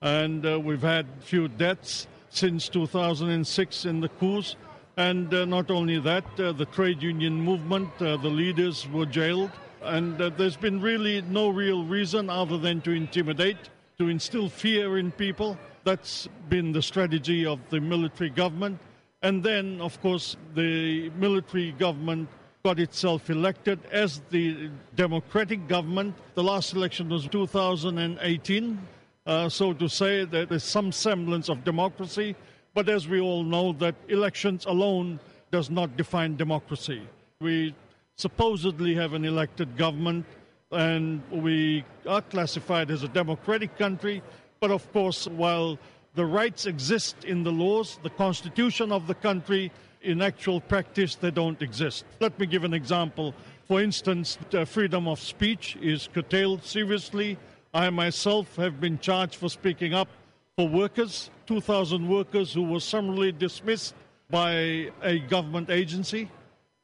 [0.00, 4.54] And uh, we've had few deaths since 2006 in the coups.
[4.96, 9.50] And uh, not only that, uh, the trade union movement, uh, the leaders were jailed.
[9.82, 13.58] And uh, there's been really no real reason other than to intimidate,
[13.98, 15.58] to instill fear in people.
[15.82, 18.78] That's been the strategy of the military government.
[19.22, 22.28] And then, of course, the military government
[22.64, 26.14] got itself elected as the democratic government.
[26.34, 28.78] The last election was 2018,
[29.26, 32.34] uh, so to say that there's some semblance of democracy.
[32.74, 37.02] But as we all know, that elections alone does not define democracy.
[37.40, 37.74] We
[38.16, 40.26] supposedly have an elected government,
[40.70, 44.22] and we are classified as a democratic country.
[44.60, 45.78] But of course, while
[46.14, 49.70] the rights exist in the laws, the constitution of the country
[50.02, 52.04] in actual practice, they don't exist.
[52.20, 53.34] Let me give an example.
[53.66, 57.36] For instance, freedom of speech is curtailed seriously.
[57.74, 60.08] I myself have been charged for speaking up
[60.56, 63.94] for workers, 2,000 workers who were summarily dismissed
[64.30, 66.30] by a government agency.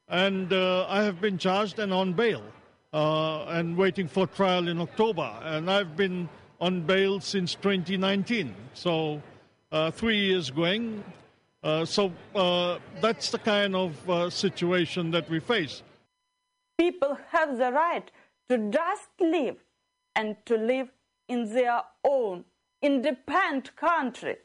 [0.07, 2.43] And uh, I have been charged and on bail
[2.93, 5.29] uh, and waiting for trial in October.
[5.43, 6.29] And I've been
[6.61, 8.55] on bail since 2019.
[8.73, 9.21] So,
[9.71, 11.03] uh, three years going.
[11.65, 15.81] Uh, so uh, that's the kind of uh, situation that we face.
[16.77, 18.11] People have the right
[18.49, 19.57] to just live
[20.15, 20.89] and to live
[21.27, 22.45] in their own
[22.83, 24.35] independent country.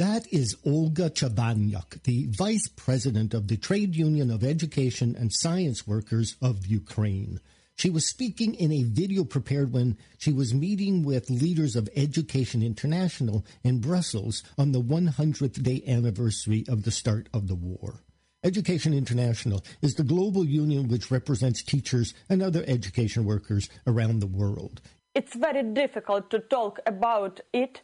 [0.00, 5.86] That is Olga Chabanyuk, the vice president of the Trade Union of Education and Science
[5.86, 7.38] Workers of Ukraine.
[7.78, 12.62] She was speaking in a video prepared when she was meeting with leaders of Education
[12.62, 18.00] International in Brussels on the 100th day anniversary of the start of the war.
[18.42, 24.26] Education International is the global union which represents teachers and other education workers around the
[24.26, 24.80] world.
[25.14, 27.82] It's very difficult to talk about it,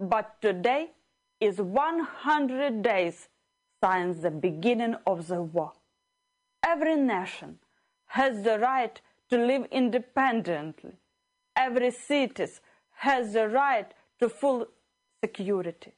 [0.00, 0.90] but today
[1.40, 3.28] is 100 days
[3.84, 5.74] since the beginning of the war.
[6.66, 7.60] Every nation
[8.06, 10.92] has the right to live independently.
[11.56, 12.60] Every citizen
[12.98, 14.66] has the right to full
[15.24, 15.92] security.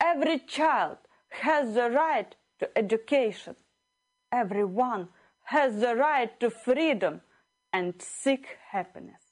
[0.00, 0.98] Every child
[1.28, 3.56] has the right to education.
[4.32, 5.08] Everyone
[5.44, 7.20] has the right to freedom
[7.72, 9.22] and seek happiness.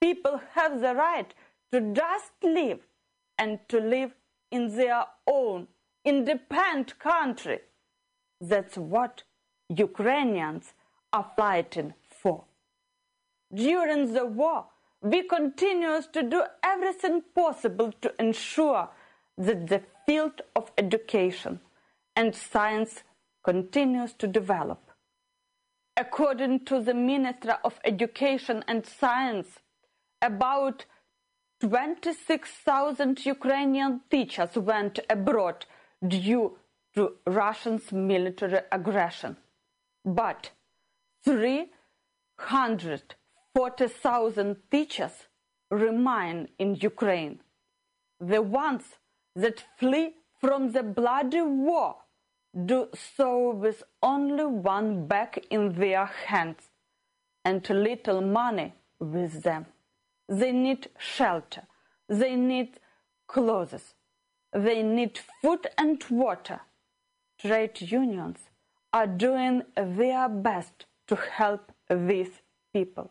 [0.00, 1.32] People have the right
[1.72, 2.80] to just live
[3.36, 4.12] and to live
[4.50, 5.66] in their own
[6.04, 7.60] independent country.
[8.40, 9.24] That's what
[9.68, 10.72] Ukrainians
[11.12, 12.44] are fighting for.
[13.52, 14.66] During the war,
[15.00, 18.88] we continue to do everything possible to ensure
[19.36, 21.60] that the field of education
[22.16, 23.02] and science
[23.44, 24.80] continues to develop.
[25.96, 29.60] According to the Minister of Education and Science,
[30.20, 30.84] about
[31.60, 35.66] 26,000 Ukrainian teachers went abroad
[36.06, 36.56] due
[36.94, 39.36] to Russia's military aggression.
[40.04, 40.50] But
[42.38, 45.26] 340,000 teachers
[45.70, 47.40] remain in Ukraine.
[48.20, 48.84] The ones
[49.36, 51.96] that flee from the bloody war
[52.64, 56.70] do so with only one bag in their hands
[57.44, 59.66] and little money with them.
[60.28, 61.62] They need shelter.
[62.08, 62.80] They need
[63.26, 63.94] clothes.
[64.52, 66.60] They need food and water.
[67.40, 68.38] Trade unions
[68.92, 72.30] are doing their best to help these
[72.72, 73.10] people.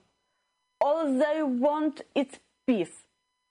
[0.80, 2.28] All they want is
[2.68, 3.06] peace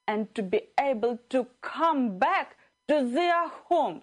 [0.07, 2.57] and to be able to come back
[2.89, 4.03] to their homes.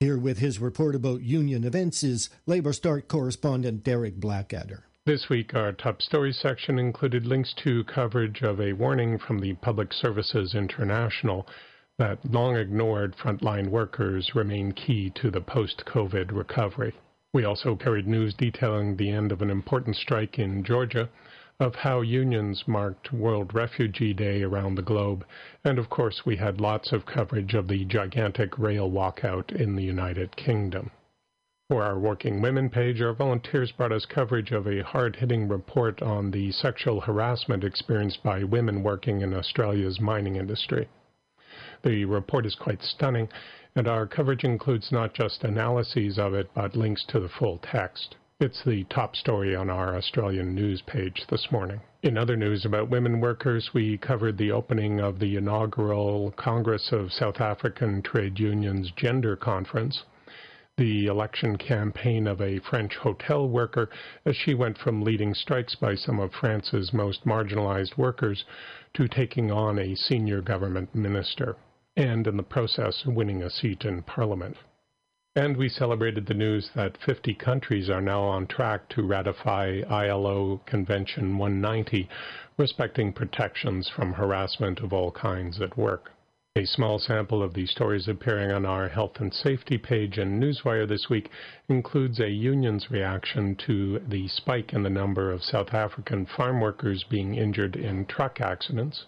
[0.00, 4.84] Here with his report about union events is Labor Start correspondent Derek Blackadder.
[5.06, 9.52] This week, our top stories section included links to coverage of a warning from the
[9.54, 11.46] Public Services International
[11.98, 16.94] that long ignored frontline workers remain key to the post COVID recovery.
[17.34, 21.08] We also carried news detailing the end of an important strike in Georgia,
[21.58, 25.26] of how unions marked World Refugee Day around the globe,
[25.64, 29.82] and of course, we had lots of coverage of the gigantic rail walkout in the
[29.82, 30.92] United Kingdom.
[31.68, 36.02] For our Working Women page, our volunteers brought us coverage of a hard hitting report
[36.02, 40.86] on the sexual harassment experienced by women working in Australia's mining industry.
[41.82, 43.28] The report is quite stunning,
[43.76, 48.16] and our coverage includes not just analyses of it, but links to the full text.
[48.40, 51.80] It's the top story on our Australian news page this morning.
[52.02, 57.12] In other news about women workers, we covered the opening of the inaugural Congress of
[57.12, 60.02] South African Trade Unions Gender Conference
[60.76, 63.88] the election campaign of a French hotel worker
[64.24, 68.44] as she went from leading strikes by some of France's most marginalized workers
[68.92, 71.54] to taking on a senior government minister,
[71.96, 74.56] and in the process winning a seat in parliament.
[75.36, 80.60] And we celebrated the news that 50 countries are now on track to ratify ILO
[80.64, 82.08] Convention 190,
[82.56, 86.12] respecting protections from harassment of all kinds at work.
[86.56, 90.86] A small sample of the stories appearing on our health and safety page in Newswire
[90.86, 91.28] this week
[91.68, 97.04] includes a union's reaction to the spike in the number of South African farm workers
[97.10, 99.06] being injured in truck accidents,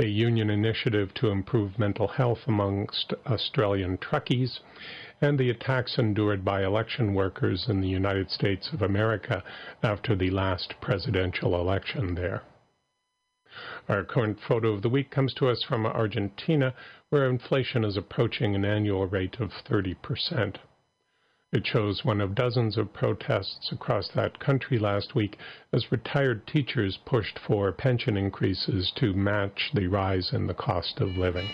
[0.00, 4.60] a union initiative to improve mental health amongst Australian truckies,
[5.20, 9.42] and the attacks endured by election workers in the United States of America
[9.82, 12.42] after the last presidential election there.
[13.88, 16.74] Our current photo of the week comes to us from Argentina,
[17.10, 20.58] where inflation is approaching an annual rate of 30%.
[21.50, 25.38] It shows one of dozens of protests across that country last week
[25.72, 31.16] as retired teachers pushed for pension increases to match the rise in the cost of
[31.16, 31.48] living.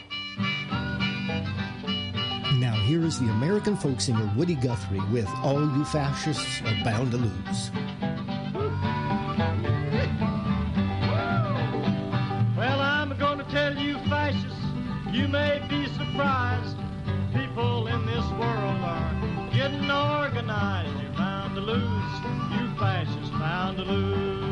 [2.58, 7.12] Now, here is the American folk singer Woody Guthrie with All You Fascists Are Bound
[7.12, 7.70] to Lose.
[12.56, 14.58] Well, I'm going to tell you, fascists,
[15.12, 15.83] you may be
[20.54, 21.02] organized.
[21.02, 21.80] You're bound to lose.
[22.52, 24.43] You fascists bound to lose.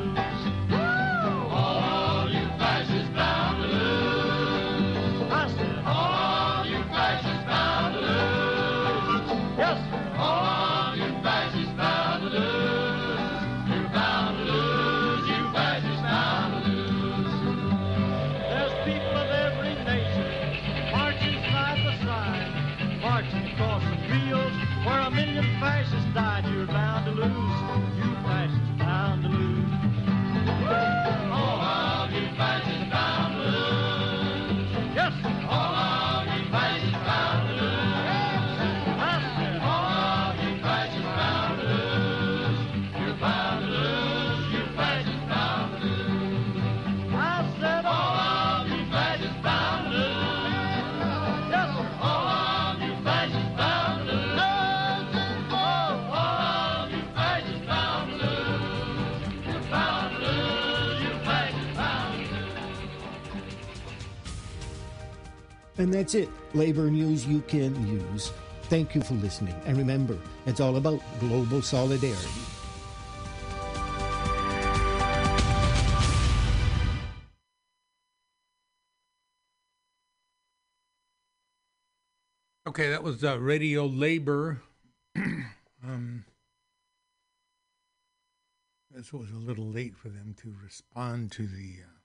[65.83, 66.29] And that's it.
[66.55, 68.31] Labor news you can use.
[68.71, 69.61] Thank you for listening.
[69.67, 70.17] And remember,
[70.47, 72.29] it's all about global solidarity.
[82.69, 84.63] Okay, that was uh, Radio Labor.
[85.17, 86.25] um,
[88.93, 91.99] This was a little late for them to respond to the uh,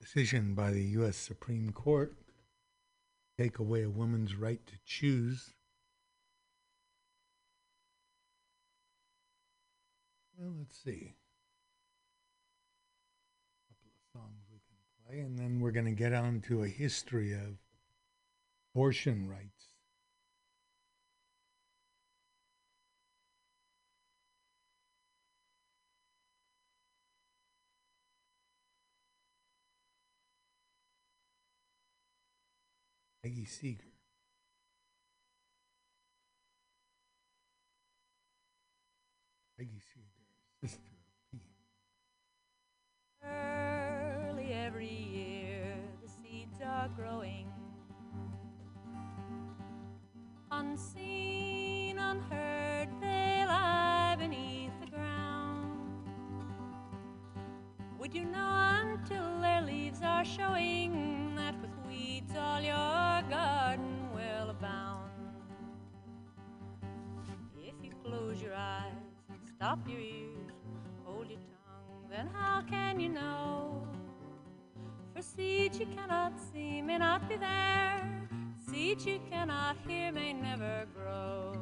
[0.00, 1.16] decision by the U.S.
[1.16, 2.16] Supreme Court
[3.38, 5.54] take away a woman's right to choose.
[10.36, 11.14] Well, let's see.
[13.62, 14.76] A couple of songs we can
[15.06, 17.58] play, and then we're going to get on to a history of
[18.74, 19.57] abortion rights.
[33.28, 33.84] Peggy Seeger.
[39.58, 40.06] Peggy Seeger,
[40.62, 41.42] sister of Pete.
[43.22, 47.52] Early every year, the seeds are growing.
[50.50, 56.02] Unseen, unheard, they lie beneath the ground.
[57.98, 58.47] Would you know
[69.58, 70.52] stop your ears,
[71.04, 73.82] hold your tongue, then how can you know?
[75.16, 78.08] For seeds you cannot see may not be there,
[78.70, 81.54] seeds you cannot hear may never grow.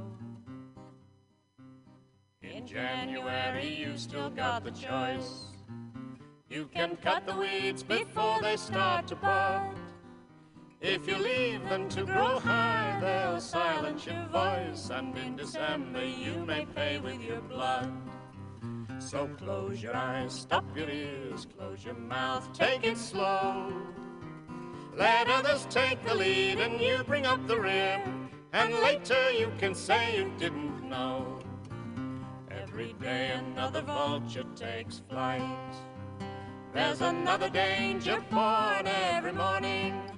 [2.42, 5.46] In January, you still got the choice.
[6.50, 9.74] You can cut the weeds before they start to bud.
[10.88, 16.44] If you leave them to grow high, they'll silence your voice, and in December you
[16.46, 17.92] may pay with your blood.
[19.00, 23.72] So close your eyes, stop your ears, close your mouth, take it slow.
[24.96, 28.00] Let others take the lead and you bring up the rear,
[28.52, 31.40] and later you can say you didn't know.
[32.48, 35.74] Every day another vulture takes flight.
[36.72, 40.15] There's another danger born every morning.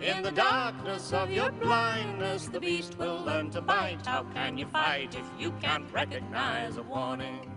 [0.00, 4.06] In the darkness of your blindness, the beast will learn to bite.
[4.06, 7.50] How can you fight if you can't recognize a warning?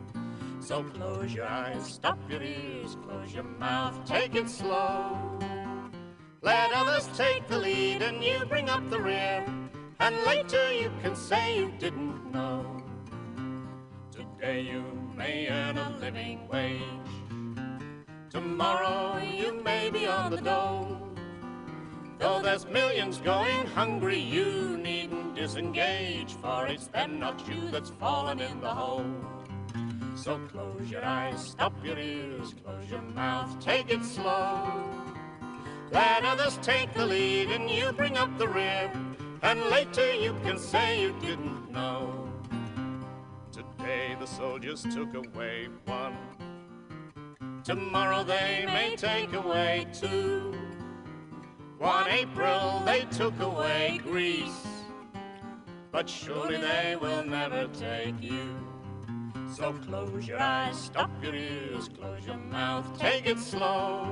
[0.59, 5.19] So close your eyes, stop your ears, close your mouth, take it slow.
[6.41, 9.45] Let others take the lead and you bring up the rear,
[9.99, 12.65] and later you can say you didn't know.
[14.11, 14.83] Today you
[15.15, 16.81] may earn a living wage.
[18.31, 21.10] Tomorrow you may be on the dole.
[22.21, 28.39] Though there's millions going hungry, you needn't disengage, for it's them, not you, that's fallen
[28.39, 29.11] in the hole.
[30.15, 34.87] So close your eyes, stop your ears, close your mouth, take it slow.
[35.89, 38.91] Let others take the lead and you bring up the rear,
[39.41, 42.29] and later you can say you didn't know.
[43.51, 46.17] Today the soldiers took away one.
[47.63, 50.60] Tomorrow they may take away two.
[51.81, 54.67] One April they took away Greece,
[55.91, 58.55] but surely they will never take you.
[59.51, 64.07] So close your eyes, stop your ears, close your mouth, take it slow.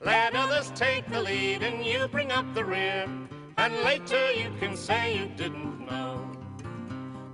[0.00, 3.08] Let others take the lead and you bring up the rear,
[3.58, 6.24] and later you can say you didn't know.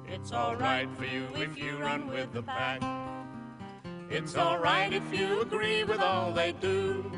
[0.08, 2.80] It's alright for you if you run with the pack.
[4.08, 7.12] It's alright if you agree with all they do.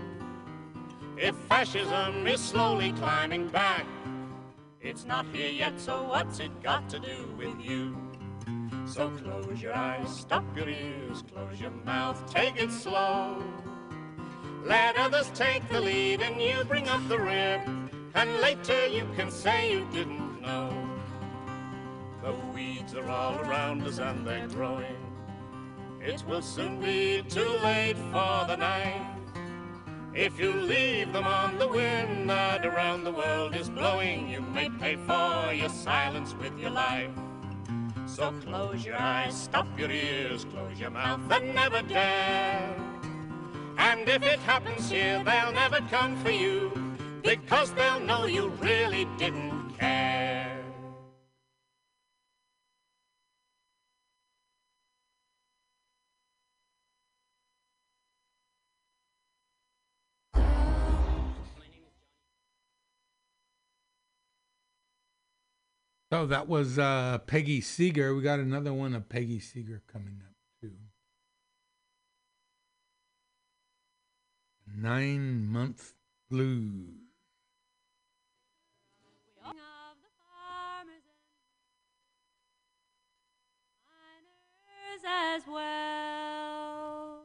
[1.17, 3.87] If fascism is slowly climbing back,
[4.81, 7.97] it's not here yet, so what's it got to do with you?
[8.87, 13.43] So close your eyes, stop your ears, close your mouth, take it slow.
[14.65, 17.63] Let others take the lead and you bring up the rear,
[18.15, 20.73] and later you can say you didn't know.
[22.23, 24.97] The weeds are all around us and they're growing.
[26.01, 29.22] It will soon be too late for the night.
[30.15, 34.69] If you leave them on the wind that around the world is blowing, you may
[34.69, 37.11] pay for your silence with your life.
[38.05, 42.77] So close your eyes, stop your ears, close your mouth, and never dare.
[43.79, 46.71] And if it happens here, they'll never come for you,
[47.23, 50.52] because they'll know you really didn't care.
[66.13, 68.15] So that was uh, Peggy Seeger.
[68.15, 70.73] We got another one of Peggy Seeger coming up too.
[74.77, 75.95] Nine month
[76.31, 76.99] blues.
[85.05, 87.23] as well.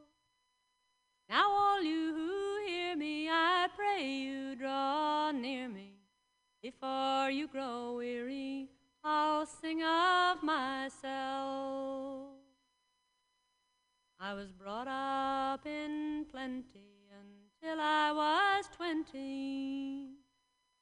[1.30, 5.92] Now, all you who hear me, I pray you draw near me
[6.62, 8.70] before you grow weary
[9.10, 12.28] I'll sing of myself.
[14.20, 20.10] I was brought up in plenty until I was twenty.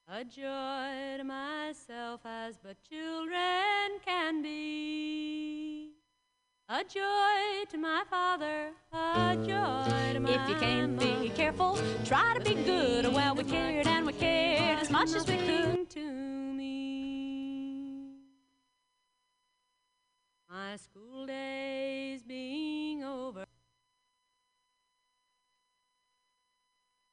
[0.07, 5.91] A joy to myself as but children can be.
[6.67, 12.33] A joy to my father, a joy to my If you can't be careful, try
[12.35, 13.05] to be good.
[13.13, 16.55] Well, we cared and we cared as much as we could to me.
[20.55, 23.43] My school days being over.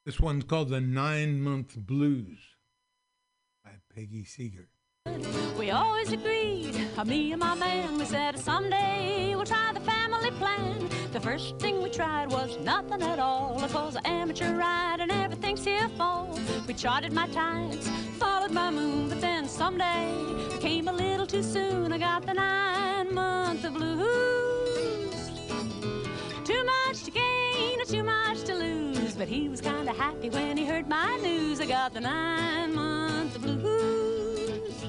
[0.06, 2.38] This one's called The Nine Month Blues
[3.64, 4.68] by Peggy Seeger.
[5.58, 10.30] We always agreed, uh, me and my man, we said someday we'll try the family
[10.30, 10.88] plan.
[11.12, 13.60] The first thing we tried was nothing at all.
[13.64, 16.38] It was an amateur ride and everything's here fall.
[16.68, 18.01] We charted my tides, followed
[18.52, 20.12] my moon, but then someday
[20.60, 21.92] came a little too soon.
[21.92, 25.30] I got the nine month of blues.
[26.44, 30.56] Too much to gain or too much to lose, but he was kinda happy when
[30.56, 31.60] he heard my news.
[31.60, 34.84] I got the nine month of blues.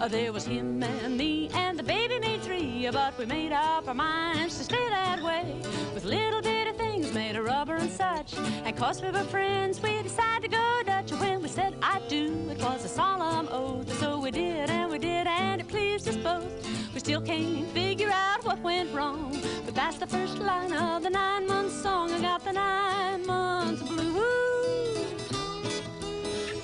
[0.00, 3.86] Uh, There was him and me, and the baby made three, but we made up
[3.86, 5.60] our minds to stay that way.
[5.94, 8.34] With little bitty things made of rubber and such.
[8.64, 11.12] And cause we were friends, we decided to go Dutch.
[11.12, 12.51] When we said I do,
[13.52, 13.98] oath.
[14.00, 16.50] So we did, and we did, and it pleased us both.
[16.94, 21.10] We still can't figure out what went wrong, but that's the first line of the
[21.10, 22.10] nine month song.
[22.10, 24.22] I got the nine months blues.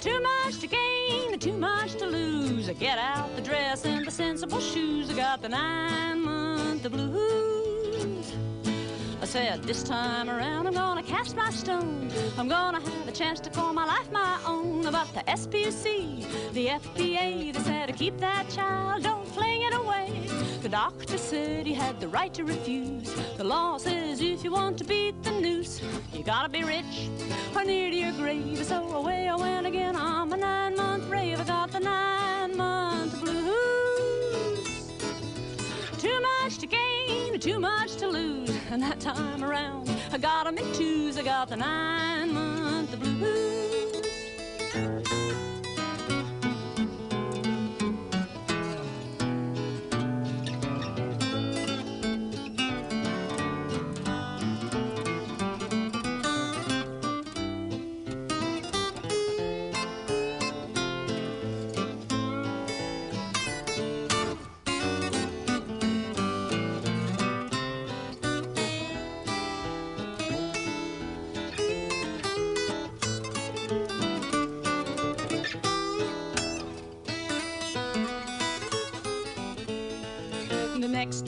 [0.01, 2.69] Too much to gain and too much to lose.
[2.69, 5.11] I get out the dress and the sensible shoes.
[5.11, 7.58] I got the nine month blues.
[9.29, 12.11] Said, this time around I'm gonna cast my stone.
[12.39, 14.87] I'm gonna have a chance to call my life my own.
[14.87, 16.25] About the SPC,
[16.55, 20.27] the FPA, they said to keep that child, don't fling it away.
[20.63, 23.15] The doctor said he had the right to refuse.
[23.37, 25.83] The law says if you want to beat the noose,
[26.15, 27.11] you gotta be rich
[27.55, 28.65] or near to your grave.
[28.65, 31.39] So away I went again on my nine month rave.
[31.39, 34.91] I got the nine month blues.
[35.99, 38.58] Too much to gain, too much to lose.
[38.71, 41.17] And that time around, I got 'em in twos.
[41.17, 45.48] I got the nine month the blue blues.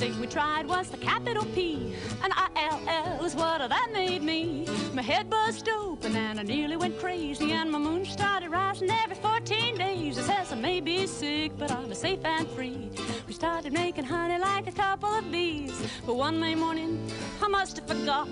[0.01, 1.95] Thing we tried was the capital P.
[2.25, 4.67] An I-L-L is what that made me.
[4.95, 7.53] My head buzzed open and I nearly went crazy.
[7.53, 10.17] And my moon started rising every 14 days.
[10.17, 12.89] It says I may be sick, but I'm safe and free.
[13.27, 15.79] We started making honey like a couple of bees.
[16.07, 17.07] But one May morning,
[17.43, 18.31] I must have forgot.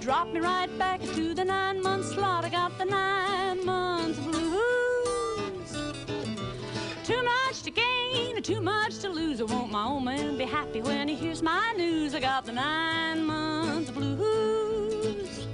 [0.00, 2.44] Dropped me right back into the nine month slot.
[2.44, 5.72] I got the nine months blues.
[7.02, 7.87] Too much to and too
[8.98, 9.40] to lose.
[9.40, 12.14] I want my old man be happy when he hears my news.
[12.14, 15.46] I got the nine month blues.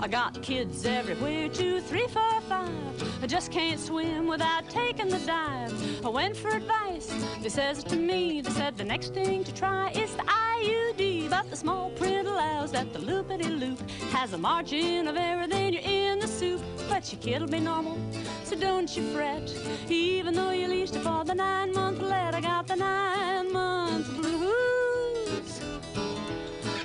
[0.00, 3.22] I got kids everywhere, two, three, four, five.
[3.22, 6.04] I just can't swim without taking the dive.
[6.04, 7.12] I went for advice.
[7.42, 11.30] They says to me, they said the next thing to try is the IUD.
[11.30, 13.80] But the small print allows that the loopity loop
[14.12, 15.46] has a margin of error.
[15.46, 16.60] Then you're in the soup.
[16.98, 17.96] But kid'll be normal,
[18.42, 19.54] so don't you fret.
[19.88, 24.08] Even though you leased it for the nine month let, I got the nine month
[24.16, 25.60] blues.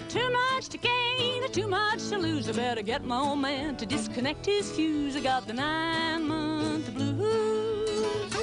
[0.09, 2.47] Too much to gain, too much to lose.
[2.47, 5.15] I better get my old man to disconnect his fuse.
[5.15, 8.35] I got the nine month blues.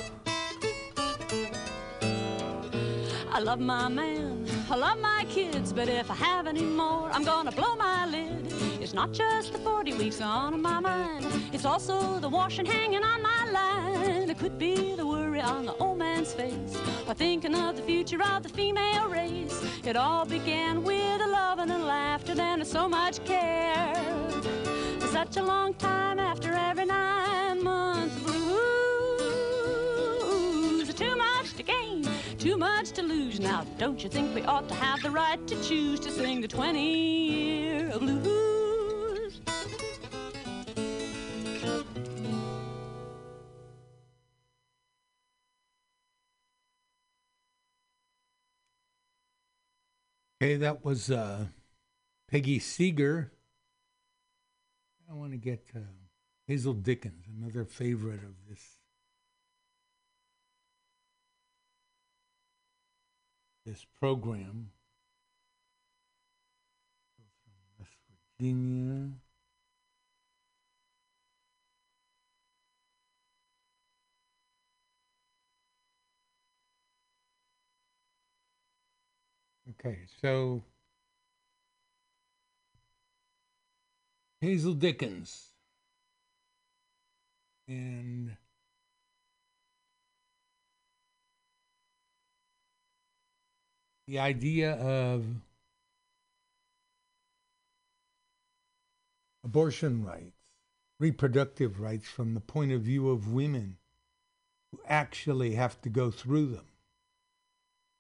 [3.31, 7.23] I love my man, I love my kids, but if I have any more, I'm
[7.23, 8.70] gonna blow my lid.
[8.91, 13.23] It's not just the 40 weeks on my mind, it's also the washing hanging on
[13.23, 14.29] my line.
[14.29, 16.77] It could be the worry on the old man's face,
[17.07, 19.63] or thinking of the future of the female race.
[19.85, 23.95] It all began with a love and a laughter, then so much care.
[24.99, 28.43] For Such a long time after every nine month blues.
[30.93, 33.39] Too much to gain, too much to lose.
[33.39, 36.49] Now, don't you think we ought to have the right to choose to sing the
[36.49, 38.60] 20 year blues?
[50.43, 51.45] Okay, that was uh,
[52.31, 53.31] Peggy Seeger.
[55.11, 55.81] I want to get uh,
[56.47, 58.79] Hazel Dickens, another favorite of this
[63.67, 64.71] this program.
[67.19, 67.99] From West
[68.39, 69.11] Virginia.
[79.81, 80.63] Okay, so
[84.43, 85.55] Hazel Dickens.
[87.67, 88.37] And
[94.07, 95.25] the idea of
[99.45, 100.37] abortion rights,
[100.99, 103.79] reproductive rights from the point of view of women
[104.73, 106.70] who actually have to go through them,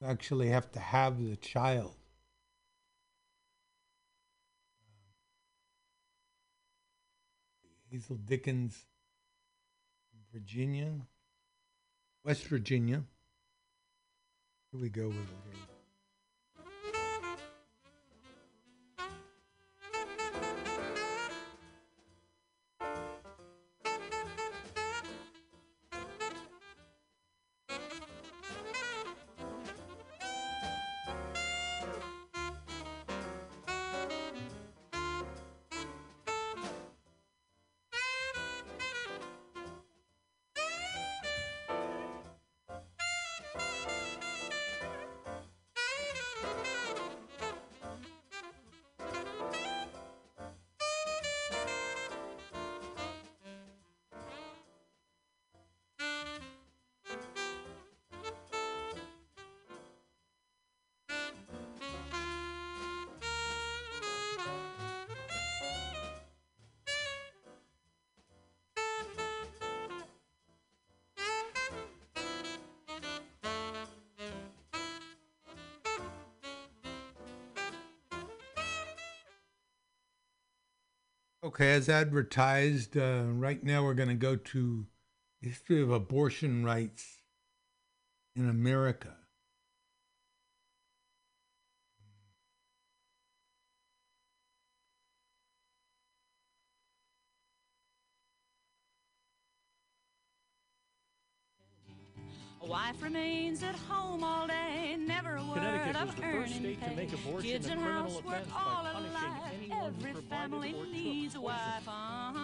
[0.05, 1.95] actually have to have the child.
[7.91, 8.87] Hazel Dickens,
[10.33, 10.93] Virginia,
[12.25, 13.03] West Virginia.
[14.71, 15.80] Here we go with it.
[81.51, 84.87] Okay, as advertised, uh, right now we're going to go to
[85.41, 87.23] history of abortion rights
[88.37, 89.17] in America.
[102.63, 106.37] A wife remains at home all day, never a word Connecticut of was the first
[106.37, 106.95] earning state to pay.
[106.95, 108.70] make abortion Kids a and criminal housework offense by
[111.37, 111.87] wife.
[111.87, 112.41] Uh-huh.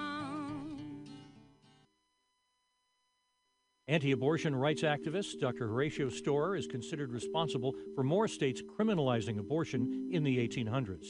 [3.88, 5.68] Anti abortion rights activist Dr.
[5.68, 11.06] Horatio Storer is considered responsible for more states criminalizing abortion in the 1800s.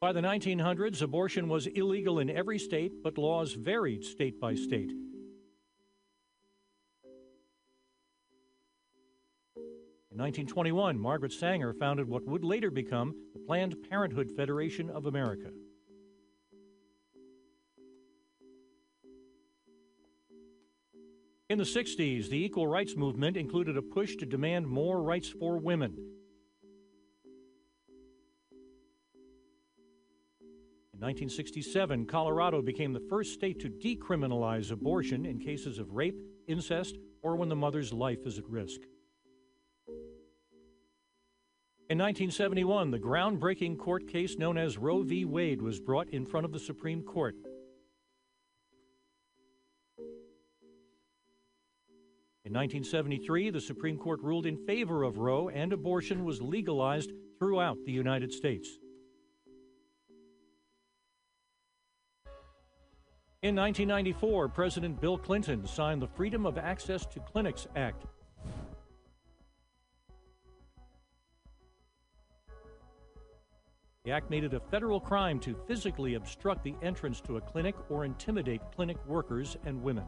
[0.00, 4.90] By the 1900s, abortion was illegal in every state, but laws varied state by state.
[10.20, 15.48] 1921, Margaret Sanger founded what would later become the Planned Parenthood Federation of America.
[21.48, 25.56] In the 60s, the equal rights movement included a push to demand more rights for
[25.56, 25.92] women.
[30.92, 36.98] In 1967, Colorado became the first state to decriminalize abortion in cases of rape, incest,
[37.22, 38.82] or when the mother's life is at risk.
[41.90, 45.24] In 1971, the groundbreaking court case known as Roe v.
[45.24, 47.34] Wade was brought in front of the Supreme Court.
[52.44, 57.10] In 1973, the Supreme Court ruled in favor of Roe and abortion was legalized
[57.40, 58.68] throughout the United States.
[63.42, 68.06] In 1994, President Bill Clinton signed the Freedom of Access to Clinics Act.
[74.04, 77.74] The act made it a federal crime to physically obstruct the entrance to a clinic
[77.90, 80.06] or intimidate clinic workers and women.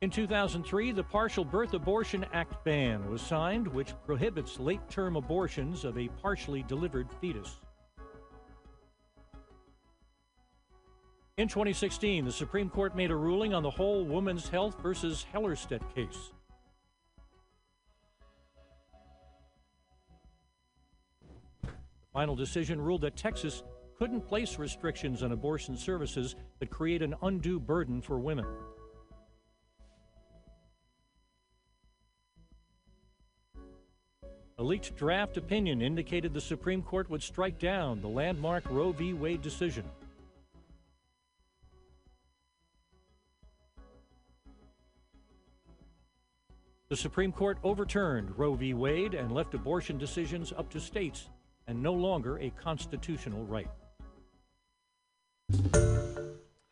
[0.00, 5.84] In 2003, the Partial Birth Abortion Act ban was signed, which prohibits late term abortions
[5.84, 7.60] of a partially delivered fetus.
[11.36, 15.82] In 2016, the Supreme Court made a ruling on the whole Woman's Health versus Hellerstedt
[15.94, 16.32] case.
[22.14, 23.64] Final decision ruled that Texas
[23.98, 28.46] couldn't place restrictions on abortion services that create an undue burden for women.
[34.58, 39.12] A leaked draft opinion indicated the Supreme Court would strike down the landmark Roe v.
[39.12, 39.84] Wade decision.
[46.88, 48.72] The Supreme Court overturned Roe v.
[48.72, 51.26] Wade and left abortion decisions up to states
[51.66, 53.68] and no longer a constitutional right.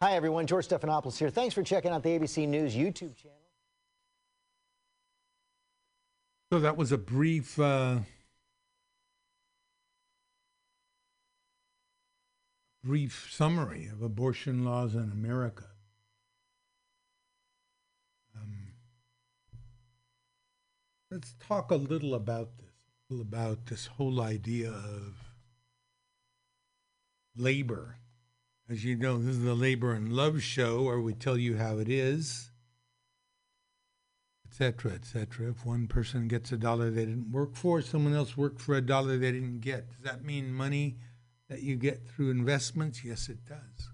[0.02, 0.46] Hi, everyone.
[0.46, 1.30] George Stephanopoulos here.
[1.30, 3.38] Thanks for checking out the ABC News YouTube channel.
[6.52, 8.00] So that was a brief uh,
[12.84, 15.66] brief summary of abortion laws in America.
[18.36, 18.72] Um,
[21.10, 22.71] let's talk a little about this, a little
[23.20, 25.32] about this whole idea of
[27.36, 27.98] labor.
[28.70, 31.78] As you know, this is the Labor and Love show where we tell you how
[31.78, 32.52] it is
[34.52, 35.50] etc., etc.
[35.50, 38.82] If one person gets a dollar they didn't work for, someone else worked for a
[38.82, 39.88] dollar they didn't get.
[39.88, 40.98] Does that mean money
[41.48, 43.02] that you get through investments?
[43.02, 43.88] Yes, it does.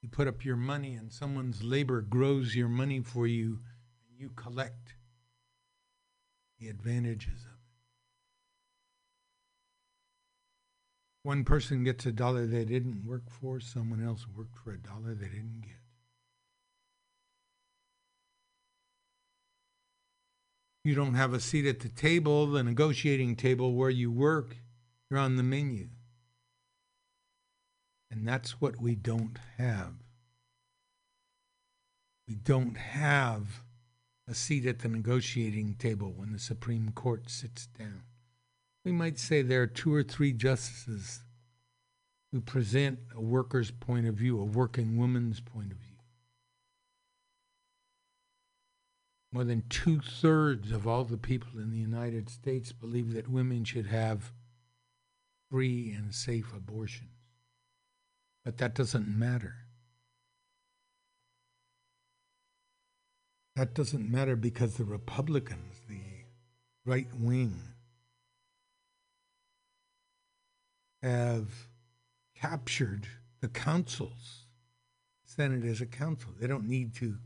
[0.00, 3.60] You put up your money, and someone's labor grows your money for you,
[4.08, 4.94] and you collect
[6.58, 7.74] the advantages of it.
[11.22, 15.14] One person gets a dollar they didn't work for, someone else worked for a dollar
[15.14, 15.76] they didn't get.
[20.86, 24.56] you don't have a seat at the table, the negotiating table where you work,
[25.10, 25.88] you're on the menu.
[28.08, 29.94] And that's what we don't have.
[32.28, 33.62] We don't have
[34.28, 38.02] a seat at the negotiating table when the Supreme Court sits down.
[38.84, 41.20] We might say there are two or three justices
[42.32, 45.96] who present a worker's point of view, a working woman's point of view.
[49.32, 53.64] More than two thirds of all the people in the United States believe that women
[53.64, 54.32] should have
[55.50, 57.10] free and safe abortions.
[58.44, 59.65] But that doesn't matter.
[63.56, 66.00] That doesn't matter because the Republicans, the
[66.84, 67.58] right wing,
[71.02, 71.48] have
[72.38, 73.06] captured
[73.40, 74.44] the councils.
[75.24, 76.32] Senate is a council.
[76.38, 77.16] They don't need to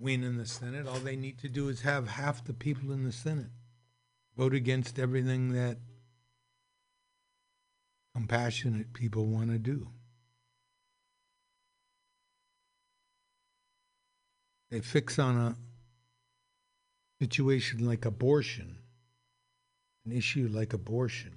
[0.00, 0.86] win in the Senate.
[0.86, 3.50] All they need to do is have half the people in the Senate
[4.34, 5.76] vote against everything that
[8.14, 9.88] compassionate people want to do.
[14.70, 15.56] They fix on a
[17.20, 18.78] situation like abortion,
[20.04, 21.34] an issue like abortion,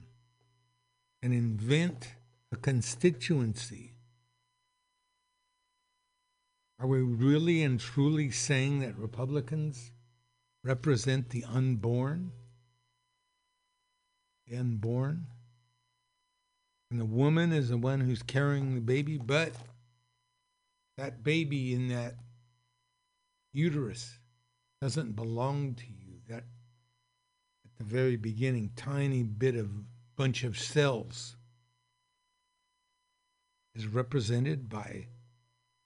[1.21, 2.09] and invent
[2.51, 3.91] a constituency
[6.81, 9.91] are we really and truly saying that Republicans
[10.63, 12.31] represent the unborn?
[14.47, 15.27] The unborn?
[16.89, 19.53] And the woman is the one who's carrying the baby, but
[20.97, 22.15] that baby in that
[23.53, 24.17] uterus
[24.81, 26.19] doesn't belong to you.
[26.27, 26.43] That
[27.65, 29.69] at the very beginning, tiny bit of
[30.15, 31.35] bunch of cells
[33.75, 35.07] is represented by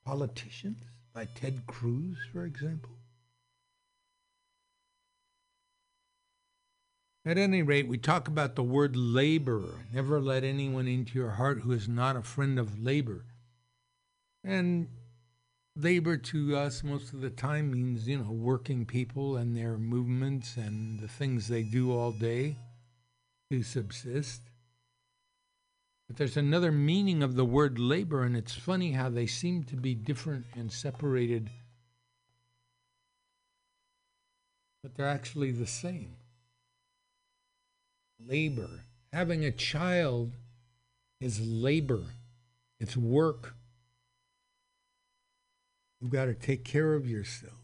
[0.05, 0.83] politicians,
[1.13, 2.91] by Ted Cruz, for example.
[7.27, 9.63] At any rate, we talk about the word labor.
[9.91, 13.25] Never let anyone into your heart who is not a friend of labor.
[14.43, 14.89] And
[15.75, 20.55] labor to us most of the time means, you know, working people and their movements
[20.55, 22.57] and the things they do all day
[23.51, 24.41] to subsist.
[26.07, 29.75] But there's another meaning of the word labor, and it's funny how they seem to
[29.75, 31.49] be different and separated,
[34.83, 36.15] but they're actually the same.
[38.23, 38.85] Labor.
[39.11, 40.33] Having a child
[41.19, 42.03] is labor,
[42.79, 43.55] it's work.
[46.05, 47.57] You've got to take care of yourself.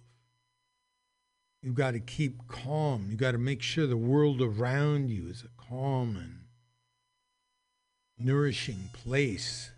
[1.61, 3.05] You've got to keep calm.
[3.07, 6.39] You've got to make sure the world around you is a calm and
[8.17, 9.69] nourishing place.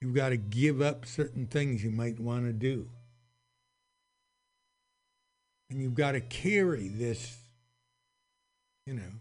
[0.00, 2.88] You've got to give up certain things you might want to do.
[5.68, 7.38] And you've got to carry this,
[8.86, 9.12] you know,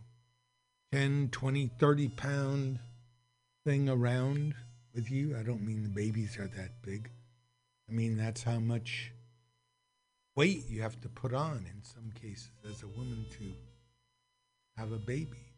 [0.91, 2.79] 10, 20, 30 pound
[3.65, 4.53] thing around
[4.93, 5.35] with you.
[5.37, 7.09] I don't mean the babies are that big.
[7.89, 9.11] I mean, that's how much
[10.35, 13.53] weight you have to put on in some cases as a woman to
[14.77, 15.53] have a baby.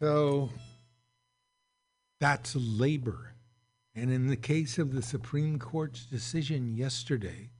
[0.00, 0.50] So
[2.20, 3.34] that's labor.
[3.94, 7.50] And in the case of the Supreme Court's decision yesterday,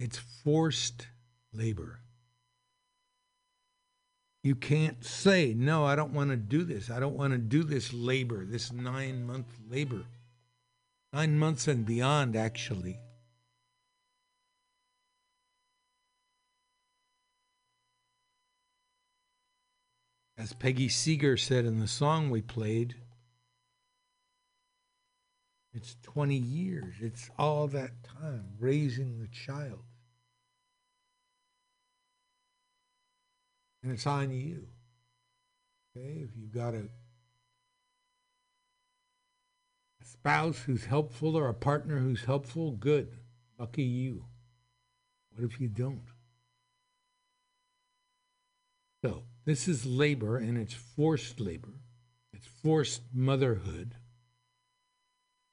[0.00, 1.08] It's forced
[1.52, 2.00] labor.
[4.42, 6.90] You can't say, no, I don't want to do this.
[6.90, 10.04] I don't want to do this labor, this nine month labor.
[11.12, 13.00] Nine months and beyond, actually.
[20.38, 22.94] As Peggy Seeger said in the song we played,
[25.74, 26.94] it's 20 years.
[27.00, 29.89] It's all that time raising the child.
[33.82, 34.68] And it's on you.
[35.96, 36.24] Okay?
[36.24, 36.88] If you've got a,
[40.00, 43.16] a spouse who's helpful or a partner who's helpful, good.
[43.58, 44.24] Lucky you.
[45.30, 46.04] What if you don't?
[49.02, 51.80] So, this is labor, and it's forced labor.
[52.32, 53.94] It's forced motherhood.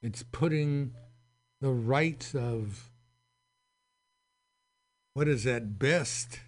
[0.02, 0.94] It's putting
[1.62, 2.92] the rights of
[5.14, 6.40] what is at best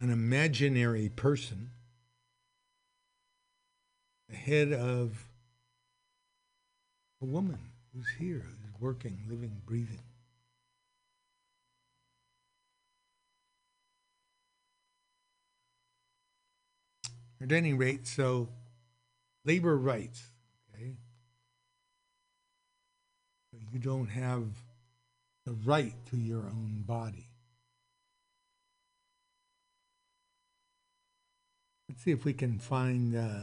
[0.00, 1.70] an imaginary person
[4.32, 5.28] ahead of
[7.20, 7.58] a woman
[7.94, 9.98] who's here, who's working, living, breathing.
[17.40, 18.48] At any rate, so
[19.44, 20.22] labor rights,
[20.74, 20.96] okay?
[23.72, 24.44] You don't have
[25.46, 27.27] the right to your own body.
[31.98, 33.16] Let's see if we can find.
[33.16, 33.40] Uh,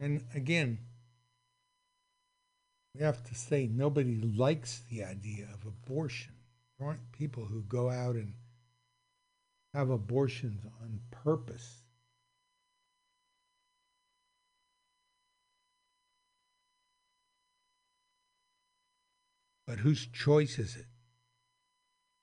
[0.00, 0.78] and again,
[2.94, 6.32] we have to say nobody likes the idea of abortion.
[6.78, 8.32] There aren't people who go out and
[9.74, 11.82] have abortions on purpose.
[19.66, 20.86] But whose choice is it?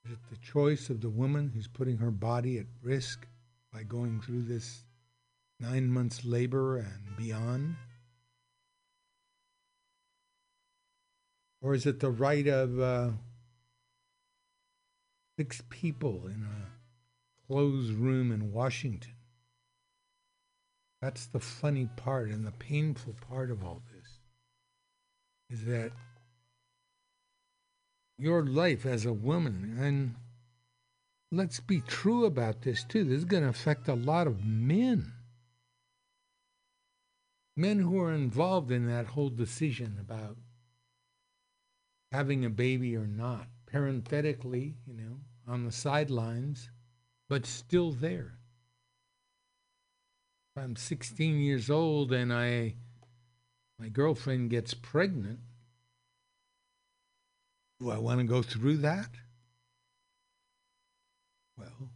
[0.06, 3.28] Is it the choice of the woman who's putting her body at risk
[3.74, 4.84] by going through this
[5.60, 7.76] nine months labor and beyond?
[11.62, 13.10] Or is it the right of uh,
[15.38, 19.14] six people in a closed room in Washington?
[21.02, 25.92] That's the funny part and the painful part of all this is that
[28.18, 30.16] your life as a woman, and
[31.34, 35.14] let's be true about this too, this is going to affect a lot of men.
[37.58, 40.38] Men who are involved in that whole decision about
[42.12, 46.70] having a baby or not, parenthetically, you know, on the sidelines,
[47.30, 48.38] but still there.
[50.56, 52.76] If I'm 16 years old and I
[53.80, 55.40] my girlfriend gets pregnant,
[57.80, 59.10] do I want to go through that?
[61.58, 61.90] Well,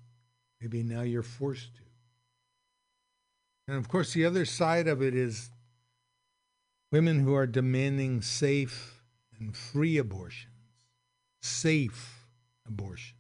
[0.62, 1.82] maybe now you're forced to.
[3.68, 5.50] And of course, the other side of it is
[6.92, 9.04] women who are demanding safe
[9.38, 10.54] and free abortions.
[11.42, 12.28] Safe
[12.68, 13.14] abortions.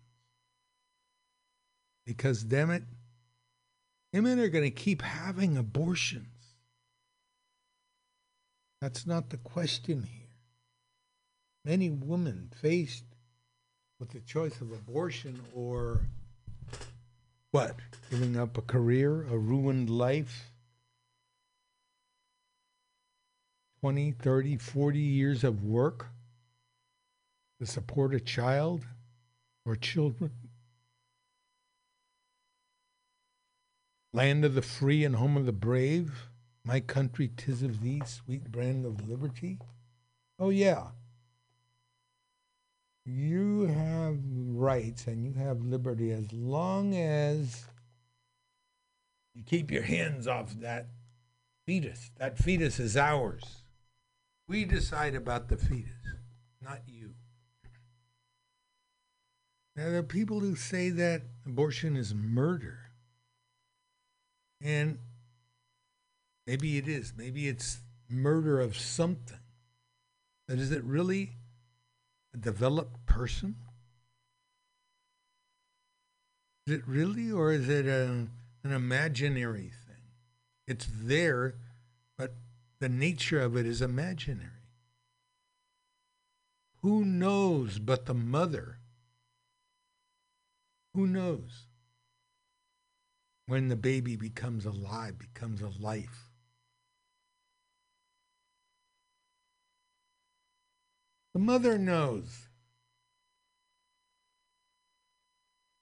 [2.05, 2.83] Because, damn it,
[4.13, 6.25] women are going to keep having abortions.
[8.79, 10.27] That's not the question here.
[11.65, 13.03] Many women faced
[13.99, 16.01] with the choice of abortion or
[17.57, 17.75] what?
[18.11, 20.51] Giving up a career, a ruined life,
[23.81, 26.05] 20, 30, 40 years of work
[27.59, 28.85] to support a child
[29.65, 30.29] or children.
[34.13, 36.29] Land of the free and home of the brave,
[36.63, 39.57] my country, tis of thee, sweet brand of liberty.
[40.37, 40.89] Oh, yeah.
[43.09, 47.63] You have rights and you have liberty as long as
[49.33, 50.87] you keep your hands off that
[51.65, 52.11] fetus.
[52.17, 53.63] That fetus is ours.
[54.49, 55.93] We decide about the fetus,
[56.61, 57.13] not you.
[59.77, 62.79] Now, there are people who say that abortion is murder.
[64.61, 64.97] And
[66.45, 67.13] maybe it is.
[67.15, 67.77] Maybe it's
[68.09, 69.39] murder of something.
[70.45, 71.36] But is it really
[72.39, 73.55] developed person?
[76.65, 78.27] Is it really, or is it a,
[78.63, 80.03] an imaginary thing?
[80.67, 81.55] It's there,
[82.17, 82.33] but
[82.79, 84.51] the nature of it is imaginary.
[86.81, 88.79] Who knows but the mother?
[90.93, 91.67] Who knows
[93.45, 96.26] when the baby becomes alive, becomes a life?
[101.37, 102.47] The mother knows.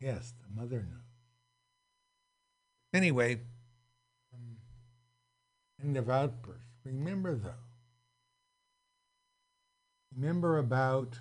[0.02, 1.00] Yes, the mother knows.
[2.94, 3.40] Anyway,
[4.34, 4.58] um,
[5.82, 6.60] end of outburst.
[6.84, 7.54] Remember, though,
[10.14, 11.18] remember about,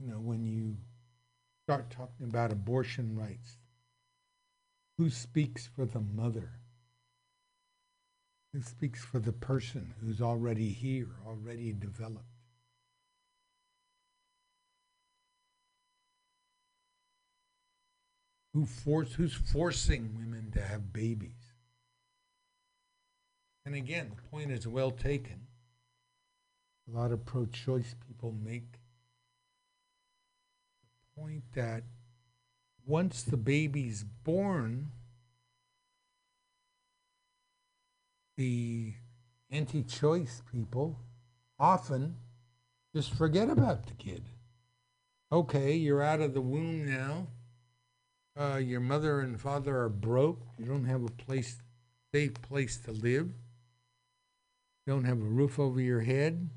[0.00, 0.78] you know, when you
[1.62, 3.58] start talking about abortion rights,
[4.98, 6.54] who speaks for the mother?
[8.56, 12.24] Who speaks for the person who's already here, already developed?
[18.54, 21.52] Who force who's forcing women to have babies?
[23.66, 25.48] And again, the point is well taken.
[26.88, 28.78] A lot of pro-choice people make
[30.80, 31.82] the point that
[32.86, 34.92] once the baby's born,
[38.36, 38.92] the
[39.50, 40.98] anti-choice people
[41.58, 42.16] often
[42.94, 44.24] just forget about the kid.
[45.32, 47.28] Okay, you're out of the womb now.
[48.38, 50.40] Uh, your mother and father are broke.
[50.58, 51.62] You don't have a place,
[52.12, 53.28] safe place to live.
[54.86, 56.50] You don't have a roof over your head.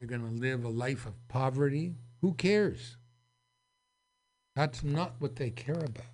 [0.00, 1.94] You're going to live a life of poverty.
[2.20, 2.96] Who cares?
[4.54, 6.06] That's not what they care about.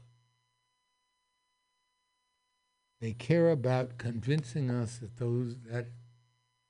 [3.00, 5.86] They care about convincing us that those that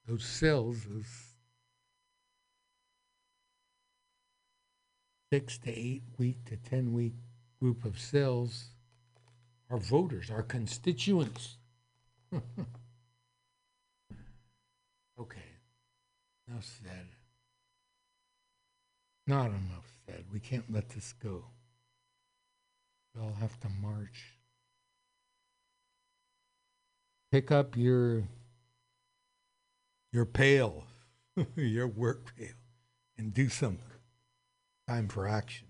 [0.07, 1.07] those cells, those
[5.33, 7.15] six to eight week to ten week
[7.61, 8.67] group of cells
[9.71, 11.57] are voters, are constituents.
[15.19, 15.41] okay,
[16.47, 17.09] enough said.
[19.27, 20.25] Not enough said.
[20.33, 21.45] We can't let this go.
[23.15, 24.38] We all have to march.
[27.31, 28.25] Pick up your
[30.13, 30.85] your pail,
[31.57, 32.55] your work pail,
[33.17, 33.85] and do something.
[34.89, 35.68] Time for action.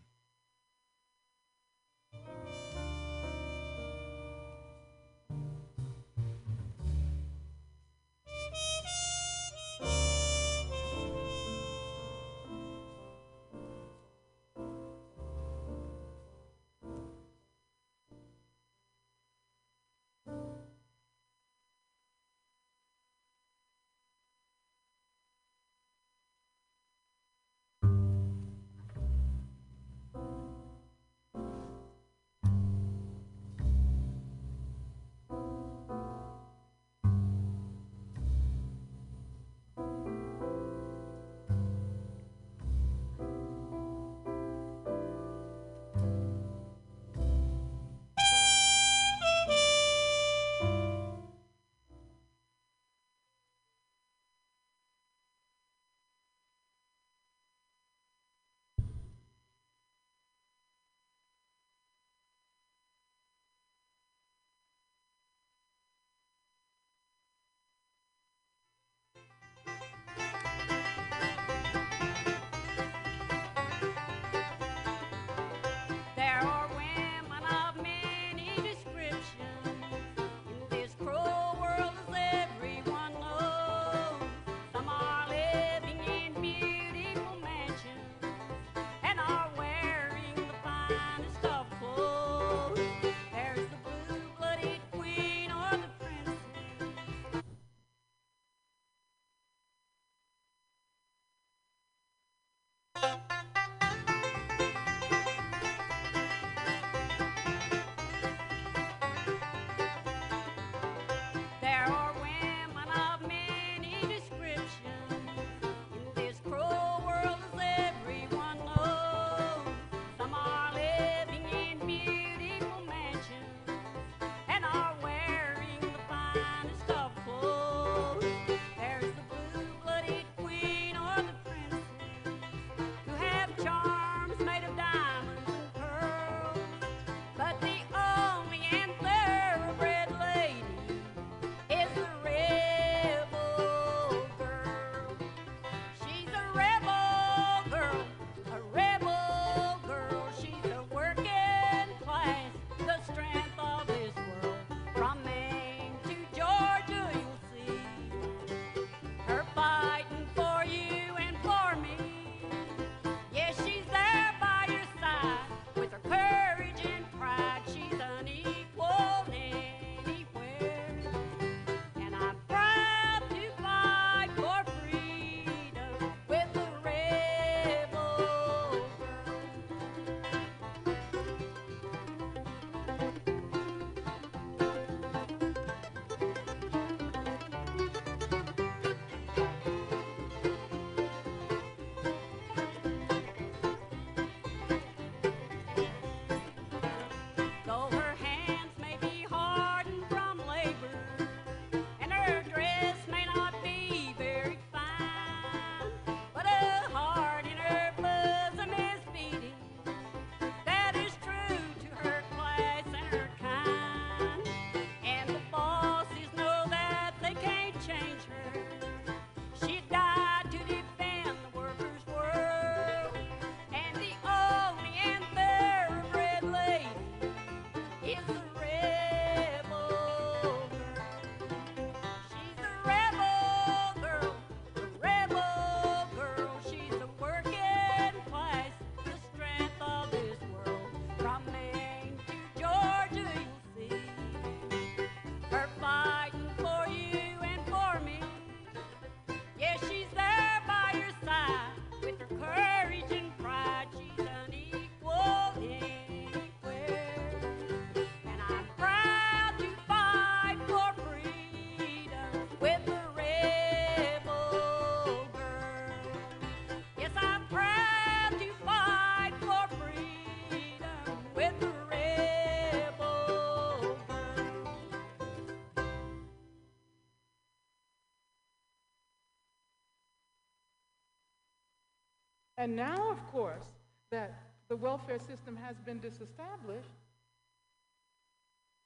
[282.68, 283.64] And now, of course,
[284.10, 286.90] that the welfare system has been disestablished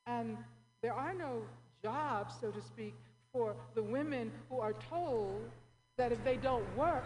[0.06, 0.36] and
[0.82, 1.42] there are no
[1.82, 2.94] jobs, so to speak,
[3.32, 5.50] for the women who are told
[5.98, 7.02] that if they don't work,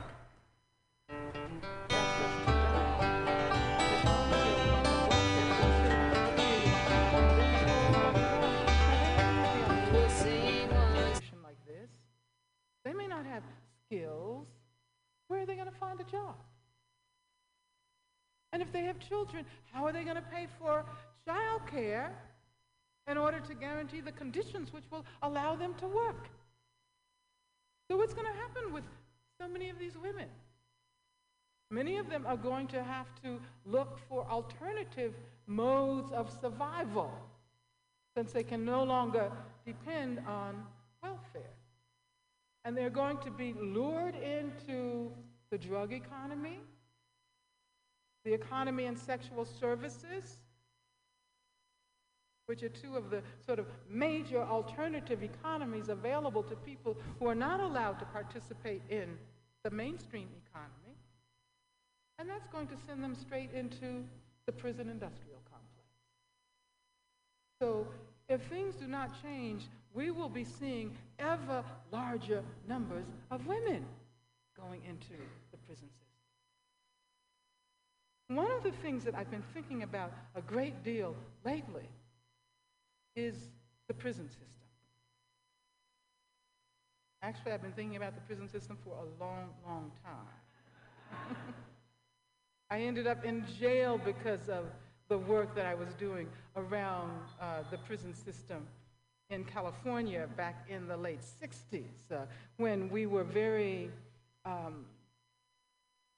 [19.87, 20.85] how are they going to pay for
[21.25, 22.11] child care
[23.09, 26.29] in order to guarantee the conditions which will allow them to work?
[27.89, 28.83] So, what's going to happen with
[29.41, 30.27] so many of these women?
[31.71, 35.15] Many of them are going to have to look for alternative
[35.47, 37.13] modes of survival
[38.17, 39.31] since they can no longer
[39.65, 40.65] depend on
[41.01, 41.55] welfare.
[42.65, 45.13] And they're going to be lured into
[45.53, 46.59] the drug economy,
[48.27, 50.39] the economy and sexual services,
[52.47, 57.37] which are two of the sort of major alternative economies available to people who are
[57.37, 59.17] not allowed to participate in
[59.63, 60.97] the mainstream economy.
[62.19, 64.05] And that's going to send them straight into
[64.47, 65.89] the prison industrial complex.
[67.61, 67.87] So
[68.29, 69.63] if things do not change,
[69.95, 73.85] we will be seeing ever larger numbers of women
[74.61, 75.15] going into
[75.53, 76.06] the prison system.
[78.29, 81.89] One of the things that I've been thinking about a great deal lately
[83.15, 83.37] is
[83.87, 84.47] the prison system.
[87.23, 91.37] Actually, I've been thinking about the prison system for a long, long time.
[92.71, 94.67] I ended up in jail because of
[95.09, 98.67] the work that I was doing around uh, the prison system
[99.31, 102.27] in California back in the late 60s uh,
[102.57, 103.91] when we were very
[104.45, 104.85] um,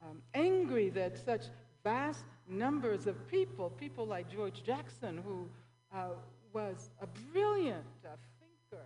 [0.02, 1.42] um, angry that such
[1.88, 5.48] vast numbers of people, people like George Jackson, who
[5.96, 6.08] uh,
[6.52, 8.08] was a brilliant uh,
[8.38, 8.84] thinker,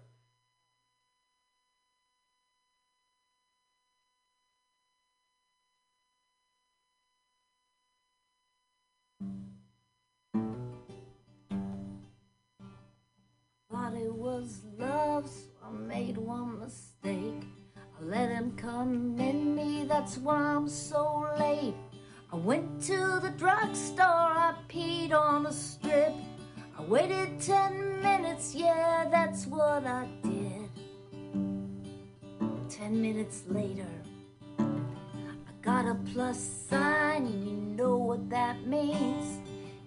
[13.69, 17.49] Thought it was love, so I made one mistake.
[17.77, 21.75] I let him come in me, that's why I'm so late.
[22.33, 26.15] I went to the drugstore, I peed on a strip.
[26.79, 30.71] I waited ten minutes, yeah, that's what I did.
[32.71, 33.93] Ten minutes later,
[34.59, 36.41] I got a plus
[36.71, 39.39] sign, and you know what that means.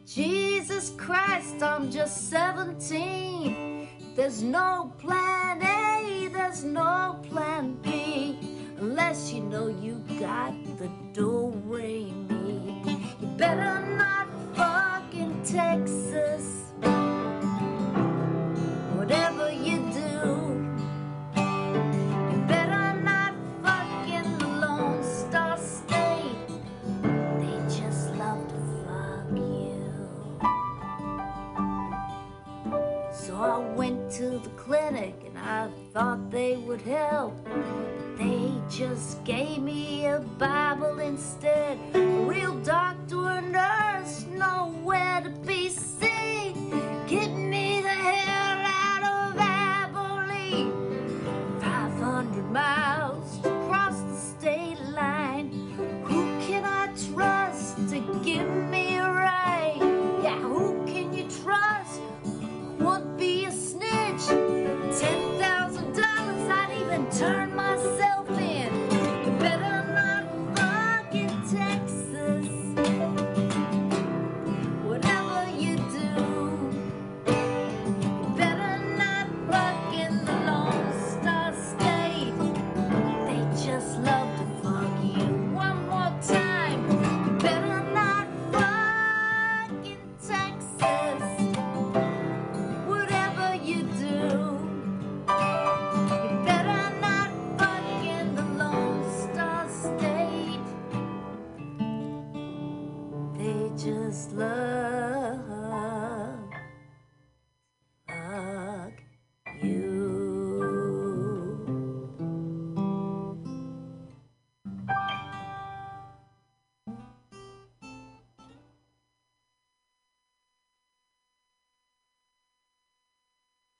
[0.05, 3.87] Jesus Christ, I'm just 17.
[4.15, 8.37] There's no plan A, there's no plan B.
[8.77, 12.24] Unless you know you got the do re mi.
[12.24, 12.24] You
[13.45, 14.27] better not
[15.43, 16.45] Texas.
[18.97, 20.17] Whatever you do,
[22.31, 23.35] you better not
[24.39, 26.49] the Lone Star State.
[27.39, 29.93] They just love to fuck you.
[33.13, 37.35] So I went to the clinic and I thought they would help.
[38.17, 41.77] They just gave me a Bible instead.
[41.93, 41.99] A
[42.33, 42.94] real doctor
[43.57, 43.84] or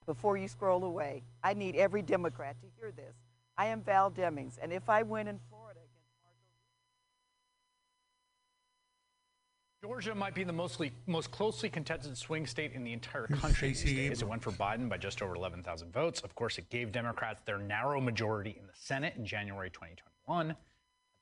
[0.06, 1.23] before you scroll away.
[1.44, 3.15] I need every Democrat to hear this.
[3.57, 6.36] I am Val Demings, and if I win in Florida against Marco
[9.82, 13.80] Georgia might be the mostly, most closely contested swing state in the entire country these
[13.80, 14.22] Stacey days.
[14.22, 16.19] It went for Biden by just over 11,000 votes.
[16.22, 20.52] Of course, it gave Democrats their narrow majority in the Senate in January 2021.
[20.52, 20.57] At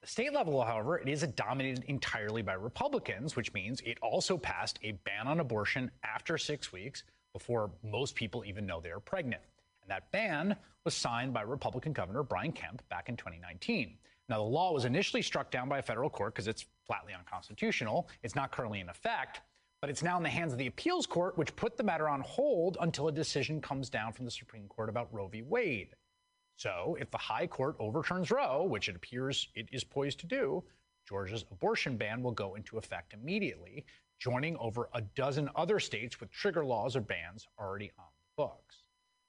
[0.02, 4.80] the state level, however, it is dominated entirely by Republicans, which means it also passed
[4.82, 7.04] a ban on abortion after six weeks
[7.34, 9.42] before most people even know they are pregnant.
[9.82, 10.56] And that ban
[10.86, 13.98] was signed by Republican Governor Brian Kemp back in 2019.
[14.30, 18.08] Now, the law was initially struck down by a federal court because it's flatly unconstitutional.
[18.22, 19.42] It's not currently in effect,
[19.82, 22.22] but it's now in the hands of the appeals court, which put the matter on
[22.22, 25.42] hold until a decision comes down from the Supreme Court about Roe v.
[25.42, 25.96] Wade.
[26.56, 30.64] So, if the high court overturns Roe, which it appears it is poised to do,
[31.08, 33.86] Georgia's abortion ban will go into effect immediately,
[34.20, 38.84] joining over a dozen other states with trigger laws or bans already on the books.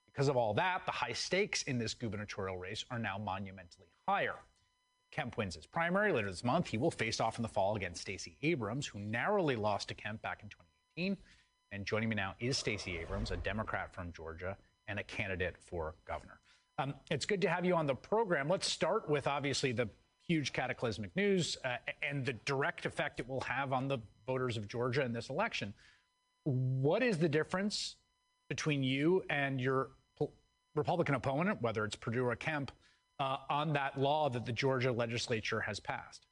[0.07, 4.37] Because of all that, the high stakes in this gubernatorial race are now monumentally higher.
[5.11, 6.69] Kemp wins his primary later this month.
[6.69, 10.23] He will face off in the fall against Stacey Abrams, who narrowly lost to Kemp
[10.23, 11.17] back in 2018.
[11.73, 14.57] And joining me now is Stacey Abrams, a Democrat from Georgia
[14.87, 16.41] and a candidate for governor.
[16.79, 18.49] Um, it's good to have you on the program.
[18.49, 19.89] Let's start with obviously the
[20.27, 24.69] huge cataclysmic news uh, and the direct effect it will have on the voters of
[24.69, 25.75] Georgia in this election.
[26.45, 27.97] What is the difference
[28.49, 29.91] between you and your
[30.75, 32.73] Republican opponent, whether it's Perdue or Kemp,
[33.21, 36.27] uh, on that law that the Georgia legislature has passed?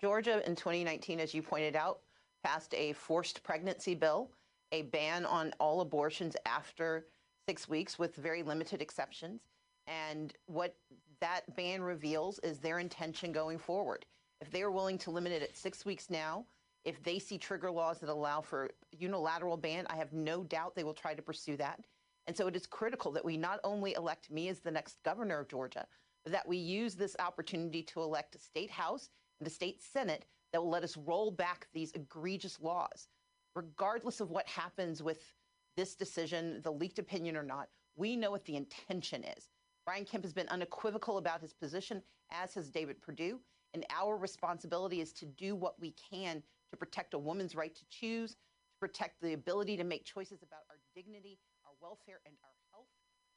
[0.00, 2.00] Georgia in 2019, as you pointed out,
[2.44, 4.30] passed a forced pregnancy bill,
[4.72, 7.06] a ban on all abortions after
[7.48, 9.40] six weeks with very limited exceptions.
[9.86, 10.76] And what
[11.20, 14.04] that ban reveals is their intention going forward.
[14.40, 16.44] If they are willing to limit it at six weeks now,
[16.86, 20.84] if they see trigger laws that allow for unilateral ban, I have no doubt they
[20.84, 21.80] will try to pursue that.
[22.28, 25.40] And so it is critical that we not only elect me as the next governor
[25.40, 25.84] of Georgia,
[26.24, 29.10] but that we use this opportunity to elect a state house
[29.40, 33.08] and a state senate that will let us roll back these egregious laws.
[33.56, 35.34] Regardless of what happens with
[35.76, 39.48] this decision, the leaked opinion or not, we know what the intention is.
[39.84, 42.00] Brian Kemp has been unequivocal about his position,
[42.30, 43.40] as has David Perdue.
[43.74, 47.84] And our responsibility is to do what we can to protect a woman's right to
[47.90, 52.56] choose, to protect the ability to make choices about our dignity, our welfare, and our
[52.72, 52.90] health.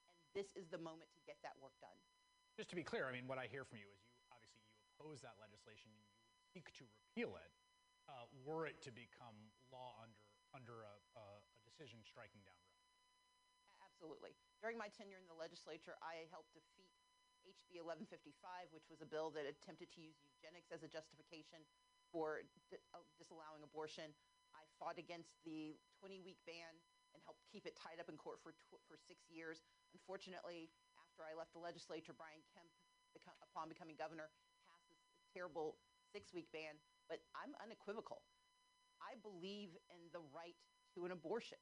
[0.09, 1.95] And this is the moment to get that work done.
[2.57, 4.75] Just to be clear, I mean, what I hear from you is you obviously you
[4.95, 6.19] oppose that legislation and you would
[6.51, 7.51] seek to repeal it
[8.09, 9.37] uh, were it to become
[9.69, 10.17] law under
[10.57, 13.77] under a, a, a decision striking down Roe.
[13.85, 14.33] Absolutely.
[14.57, 16.89] During my tenure in the legislature, I helped defeat
[17.45, 21.61] HB 1155, which was a bill that attempted to use eugenics as a justification
[22.11, 24.13] for di- uh, disallowing abortion.
[24.53, 26.73] I fought against the 20 week ban
[27.13, 29.61] and helped keep it tied up in court for, tw- for six years.
[29.93, 32.69] Unfortunately, after I left the legislature, Brian Kemp,
[33.13, 34.29] beco- upon becoming governor,
[34.65, 35.01] passed this
[35.33, 35.77] terrible
[36.13, 36.77] six week ban.
[37.09, 38.21] But I'm unequivocal.
[39.01, 40.57] I believe in the right
[40.93, 41.57] to an abortion.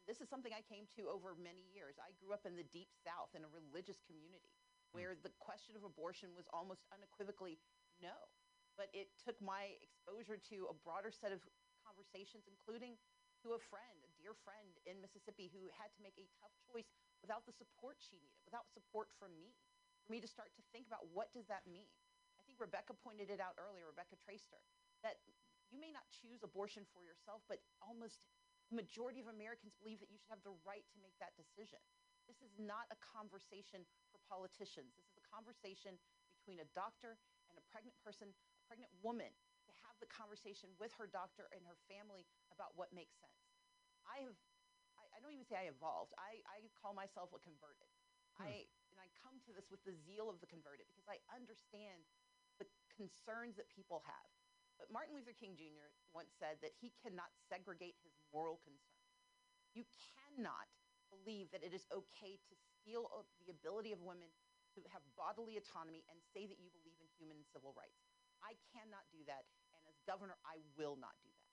[0.00, 1.96] And this is something I came to over many years.
[2.00, 4.56] I grew up in the deep south in a religious community
[4.92, 7.58] where the question of abortion was almost unequivocally
[8.00, 8.30] no.
[8.76, 11.40] But it took my exposure to a broader set of
[11.80, 13.00] conversations, including
[13.44, 16.88] to a friend, a dear friend in Mississippi who had to make a tough choice
[17.24, 19.56] without the support she needed, without support from me,
[20.04, 21.88] for me to start to think about what does that mean?
[22.36, 24.60] I think Rebecca pointed it out earlier, Rebecca Traister,
[25.02, 25.18] that
[25.72, 28.28] you may not choose abortion for yourself, but almost
[28.70, 31.78] the majority of Americans believe that you should have the right to make that decision.
[32.26, 34.94] This is not a conversation for politicians.
[34.98, 35.98] This is a conversation
[36.34, 37.18] between a doctor
[37.50, 38.34] and a pregnant person,
[38.66, 39.30] pregnant woman,
[39.66, 43.42] to have the conversation with her doctor and her family about what makes sense.
[44.06, 44.38] I have,
[44.94, 46.14] I, I don't even say I evolved.
[46.14, 47.90] I, I call myself a converted.
[48.38, 48.46] Hmm.
[48.46, 48.52] I
[48.94, 52.06] and I come to this with the zeal of the converted because I understand
[52.56, 52.64] the
[52.96, 54.28] concerns that people have.
[54.80, 55.88] But Martin Luther King Jr.
[56.12, 59.12] once said that he cannot segregate his moral concerns.
[59.72, 59.84] You
[60.16, 60.68] cannot
[61.12, 63.08] believe that it is okay to steal
[63.40, 64.28] the ability of women
[64.76, 68.15] to have bodily autonomy and say that you believe in human and civil rights.
[68.42, 69.44] I cannot do that.
[69.72, 71.52] And as governor, I will not do that.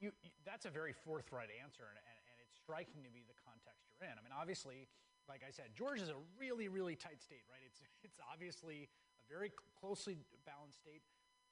[0.00, 3.36] You, you, that's a very forthright answer, and, and, and it's striking to me the
[3.44, 4.16] context you're in.
[4.16, 4.88] I mean, obviously,
[5.28, 7.60] like I said, Georgia is a really, really tight state, right?
[7.68, 8.88] It's it's obviously
[9.20, 10.16] a very cl- closely
[10.48, 11.04] balanced state.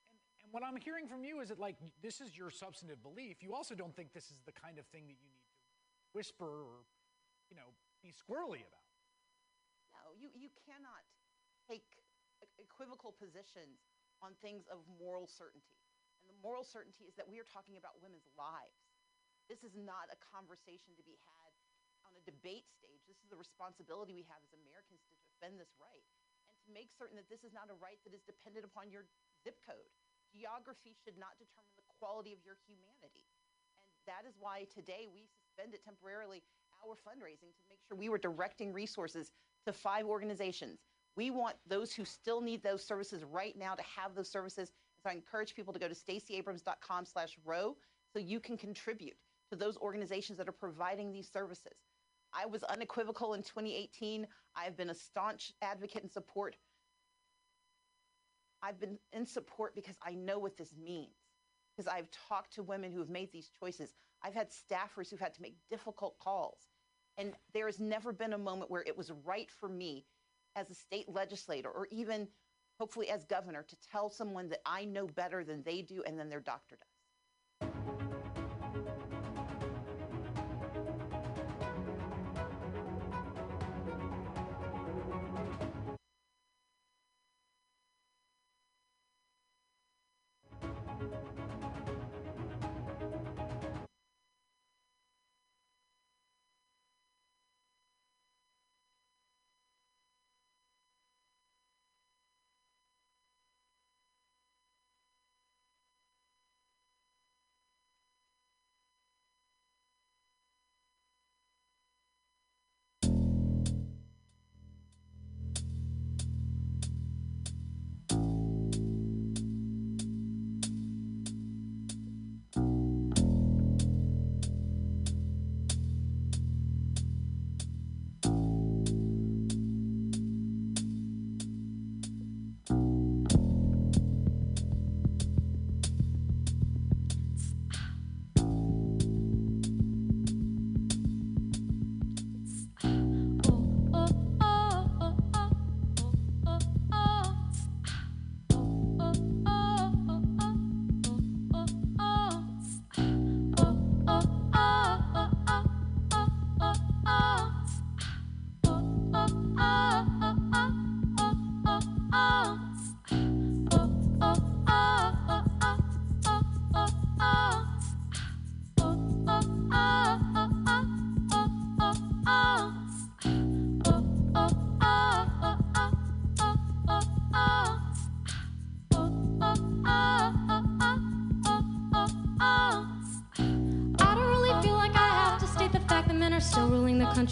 [0.09, 3.45] And, and what I'm hearing from you is that like this is your substantive belief.
[3.45, 5.57] You also don't think this is the kind of thing that you need to
[6.17, 6.89] whisper or,
[7.53, 7.69] you know,
[8.01, 8.89] be squirrely about.
[9.93, 11.05] No, you, you cannot
[11.69, 11.85] take
[12.57, 13.85] equivocal positions
[14.21, 15.79] on things of moral certainty.
[16.23, 18.85] And the moral certainty is that we are talking about women's lives.
[19.49, 21.51] This is not a conversation to be had
[22.05, 23.01] on a debate stage.
[23.09, 26.05] This is the responsibility we have as Americans to defend this right
[26.53, 29.09] and to make certain that this is not a right that is dependent upon your
[29.41, 29.89] zip code.
[30.29, 33.25] Geography should not determine the quality of your humanity.
[33.81, 36.45] And that is why today we suspended temporarily
[36.85, 39.33] our fundraising to make sure we were directing resources
[39.65, 40.85] to five organizations.
[41.19, 44.71] We want those who still need those services right now to have those services.
[45.03, 47.77] So I encourage people to go to staceyabrams.com slash roe
[48.13, 49.17] so you can contribute
[49.51, 51.73] to those organizations that are providing these services.
[52.33, 54.29] I was unequivocal in 2018.
[54.55, 56.55] I've been a staunch advocate and support.
[58.63, 61.17] I've been in support because I know what this means.
[61.77, 63.93] Because I've talked to women who have made these choices.
[64.23, 66.69] I've had staffers who've had to make difficult calls.
[67.17, 70.05] And there has never been a moment where it was right for me
[70.59, 72.29] as a state legislator or even
[72.81, 76.29] hopefully as governor to tell someone that I know better than they do and than
[76.29, 76.88] their doctor does.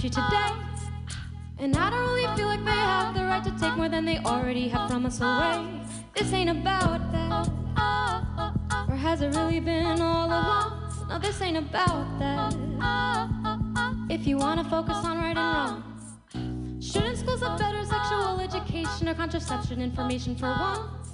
[0.08, 0.52] The country today.
[1.58, 4.18] And I don't really feel like they have the right to take more than they
[4.18, 5.80] already have from us away.
[6.14, 7.48] This ain't about that.
[8.88, 11.06] Or has it really been all along?
[11.08, 12.54] No, this ain't about that.
[14.08, 19.14] If you wanna focus on right and wrong, shouldn't schools have better sexual education or
[19.14, 21.10] contraception information for once?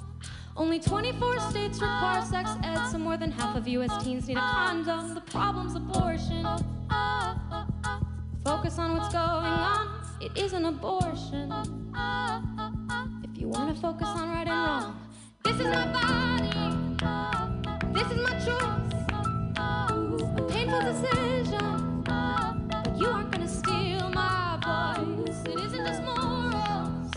[0.56, 4.40] Only 24 states require sex ed, so more than half of US teens need a
[4.40, 5.14] condom.
[5.14, 6.46] The problem's abortion.
[8.44, 11.52] Focus on what's going on, it isn't abortion.
[13.22, 14.96] If you wanna focus on right and wrong,
[15.44, 16.50] this is my body,
[17.92, 18.94] this is my choice.
[20.36, 25.42] A painful decision, but you aren't gonna steal my voice.
[25.46, 27.12] It isn't just morals,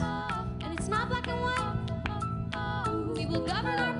[0.61, 3.15] and it's not black and white.
[3.17, 3.94] We will govern our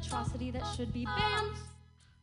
[0.00, 1.56] atrocity that should be banned?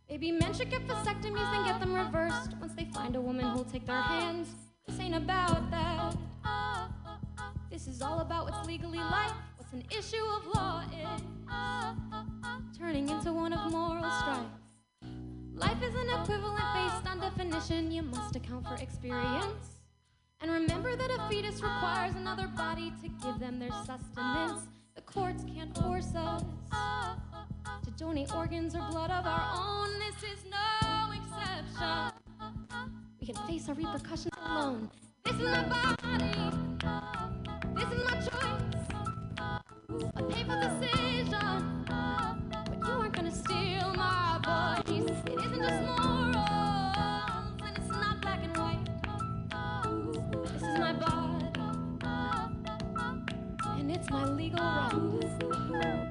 [0.10, 3.66] Maybe men should get vasectomies and get them reversed once they find a woman who'll
[3.66, 4.50] take their hands.
[4.88, 6.16] This ain't about that.
[7.70, 11.22] This is all about what's legally life, what's an issue of law is
[12.78, 14.46] turning into one of moral strife.
[15.54, 19.82] Life is an equivalent based on definition, you must account for experience.
[20.40, 24.62] And remember that a fetus requires another body to give them their sustenance.
[24.96, 26.44] The courts can't force us
[27.84, 29.90] to donate organs or blood of our own.
[30.00, 32.12] This is no exception.
[33.20, 34.90] We can face our repercussions alone.
[35.24, 36.34] This is my body.
[37.76, 38.86] This is my choice.
[40.16, 41.86] A painful decision.
[41.88, 45.10] But you aren't gonna steal my voice.
[45.26, 48.86] It isn't just morals, and it's not black and white.
[50.54, 51.46] This is my body.
[53.80, 56.07] And it's my legal right.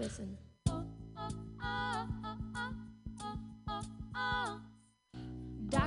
[0.00, 0.38] Listen.
[0.70, 0.82] Oh,
[1.62, 2.06] oh,
[4.16, 4.60] oh,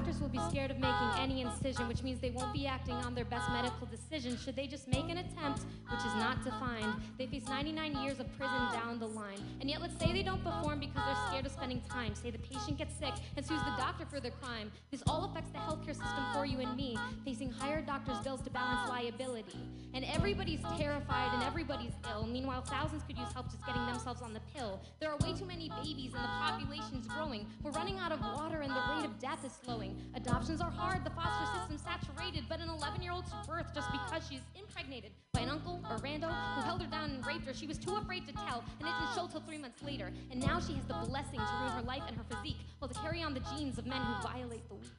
[0.03, 0.49] Doctors will be oh.
[0.49, 3.87] scared of making any incision, which means they won't be acting on their best medical
[3.87, 4.35] decision.
[4.35, 8.27] Should they just make an attempt, which is not defined, they face 99 years of
[8.37, 9.39] prison down the line.
[9.61, 12.15] And yet, let's say they don't perform because they're scared of spending time.
[12.15, 14.73] Say the patient gets sick and sues the doctor for their crime.
[14.91, 18.49] This all affects the healthcare system for you and me, facing higher doctors' bills to
[18.49, 19.57] balance liability.
[19.93, 22.27] And everybody's terrified and everybody's ill.
[22.27, 24.81] Meanwhile, thousands could use help just getting themselves on the pill.
[24.99, 27.45] There are way too many babies and the population's growing.
[27.63, 29.92] We're running out of water and the rate of death is slowing.
[30.15, 34.21] Adoptions are hard, the foster system's saturated, but an 11 year old's birth just because
[34.29, 37.53] she's impregnated by an uncle or rando who held her down and raped her.
[37.53, 40.11] She was too afraid to tell, and it didn't show till three months later.
[40.31, 42.99] And now she has the blessing to ruin her life and her physique, while to
[42.99, 44.91] carry on the genes of men who violate the weak.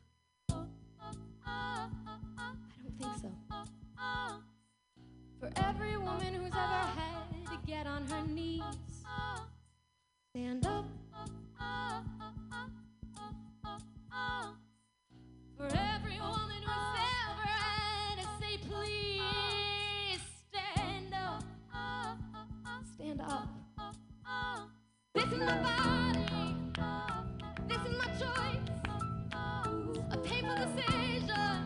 [1.47, 1.89] I
[2.83, 3.31] don't think so.
[5.41, 8.63] For every woman who's ever had to get on her knees,
[10.31, 10.87] stand up.
[15.57, 20.21] For every woman who's ever had to say please,
[20.51, 21.45] stand up.
[22.97, 23.49] Stand up.
[25.15, 26.57] This is my body.
[27.69, 28.69] This is my choice.
[30.11, 31.64] A painful decision.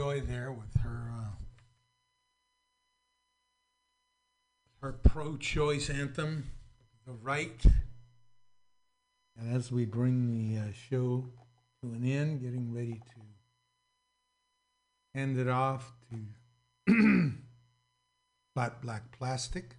[0.00, 1.32] Joy there with her uh,
[4.80, 6.52] her pro-choice anthem,
[7.06, 7.62] "The Right."
[9.38, 11.26] And as we bring the uh, show
[11.82, 13.20] to an end, getting ready to
[15.14, 16.94] hand it off to
[18.54, 19.76] Flat Black Plastic.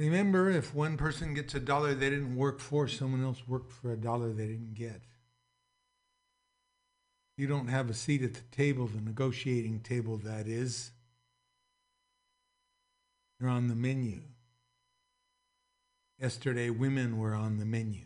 [0.00, 3.92] Remember, if one person gets a dollar they didn't work for, someone else worked for
[3.92, 5.00] a dollar they didn't get.
[7.36, 10.92] You don't have a seat at the table, the negotiating table, that is.
[13.40, 14.20] You're on the menu.
[16.20, 18.02] Yesterday, women were on the menu.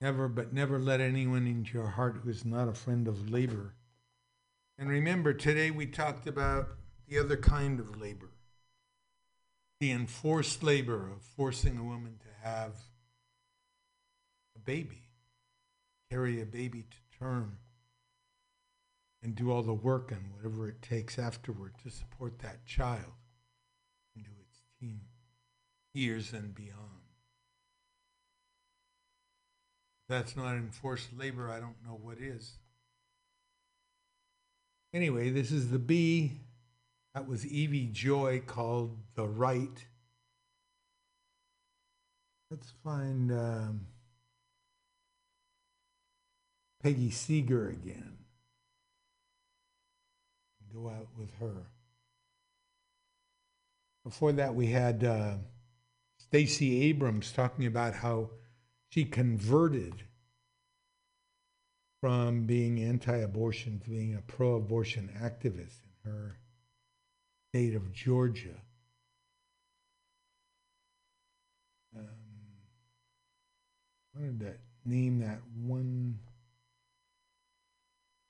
[0.00, 3.74] Never, but never let anyone into your heart who is not a friend of labor.
[4.78, 6.68] And remember, today we talked about
[7.08, 8.30] the other kind of labor
[9.82, 12.70] the enforced labor of forcing a woman to have
[14.54, 15.02] a baby,
[16.12, 17.56] carry a baby to term,
[19.22, 23.14] and do all the work and whatever it takes afterward to support that child
[24.14, 25.00] into its teen
[25.94, 26.78] years and beyond.
[30.02, 32.58] If that's not enforced labor, I don't know what is.
[34.92, 36.32] Anyway, this is the B.
[37.14, 39.86] That was Evie Joy called The Right.
[42.50, 43.86] Let's find um,
[46.82, 48.18] Peggy Seeger again.
[50.74, 51.66] Go out with her.
[54.04, 55.34] Before that, we had uh,
[56.18, 58.30] Stacey Abrams talking about how
[58.88, 60.04] she converted
[62.00, 66.38] from being anti abortion to being a pro abortion activist in her
[67.50, 68.56] state of Georgia.
[71.96, 72.06] Um,
[74.16, 74.54] wanted to
[74.84, 76.18] name that one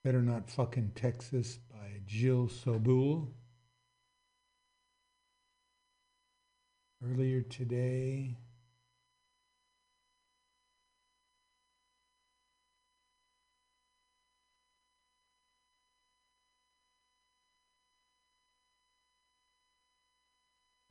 [0.05, 3.29] Better Not Fucking Texas by Jill Sobule.
[7.05, 8.37] Earlier today,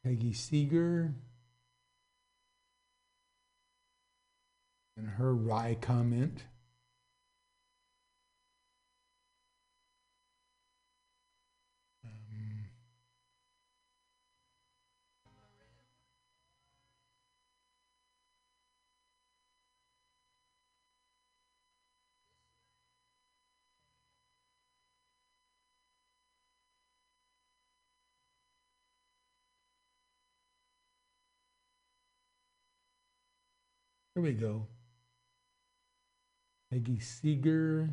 [0.05, 1.13] Peggy Seeger
[4.95, 6.45] and her wry comment.
[34.13, 34.67] Here we go.
[36.69, 37.89] Peggy Seeger.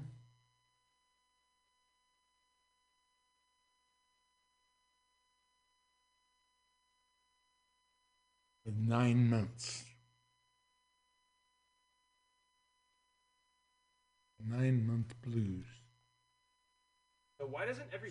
[8.67, 9.85] With nine months.
[14.45, 15.67] Nine month blues.
[17.41, 18.11] So why doesn't every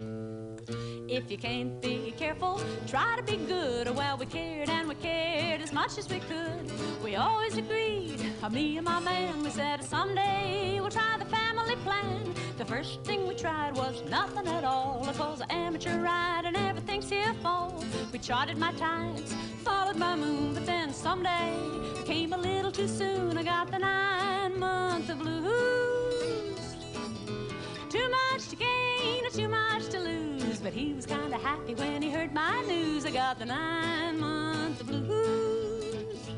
[0.00, 3.94] If you can't be careful, try to be good.
[3.94, 6.70] Well, we cared and we cared as much as we could.
[7.02, 11.76] We always agreed, uh, me and my man, we said someday we'll try the family
[11.76, 12.32] plan.
[12.56, 15.06] The first thing we tried was nothing at all.
[15.08, 17.84] It was an amateur ride and everything's here fall.
[18.12, 21.52] We charted my tides, followed my moon, but then someday
[22.04, 23.36] came a little too soon.
[23.36, 26.60] I got the nine month of blues.
[27.90, 28.90] Too much to gain
[29.32, 29.69] too much
[30.60, 30.72] lose.
[30.72, 33.04] But he was kinda happy when he heard my news.
[33.06, 36.30] I got the nine month blues.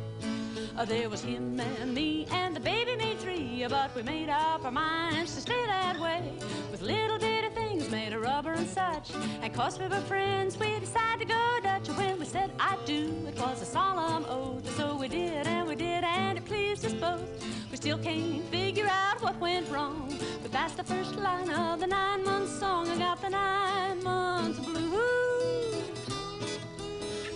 [0.77, 3.66] Uh, there was him and me, and the baby made three.
[3.69, 6.32] But we made up our minds to stay that way.
[6.70, 9.12] With little bitty things made of rubber and such.
[9.43, 11.89] And cause we were friends, we decided to go Dutch.
[11.90, 14.77] When we said I do, it was a solemn oath.
[14.77, 17.28] So we did, and we did, and it pleased us both.
[17.82, 20.16] Still can't figure out what went wrong.
[20.40, 22.86] But that's the first line of the nine month song.
[22.86, 25.74] I got the nine months blues.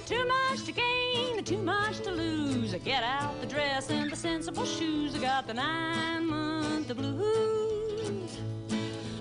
[0.07, 2.75] Too much to gain too much to lose.
[2.75, 5.17] I get out the dress and the sensible shoes.
[5.17, 8.39] I got the nine month blues.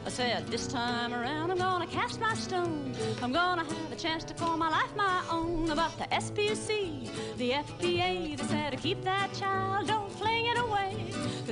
[0.06, 2.96] I said, this time around I'm gonna cast my stone.
[3.24, 5.72] I'm gonna have a chance to call my life my own.
[5.72, 10.15] About the SPC, the FPA, they said to keep that child, don't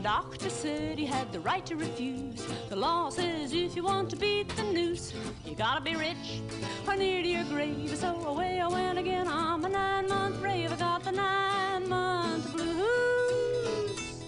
[0.03, 2.45] doctor said he had the right to refuse.
[2.67, 5.13] The law says if you want to beat the noose,
[5.45, 6.41] you gotta be rich
[6.85, 7.95] or near to your grave.
[7.95, 10.73] So away I went again on my nine month rave.
[10.73, 14.23] I got the nine month blue blues.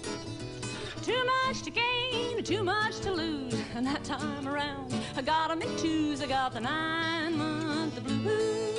[1.04, 3.56] Too much to gain, too much to lose.
[3.76, 6.22] And that time around, I got 'em in twos.
[6.22, 8.75] I got the nine month blue blues.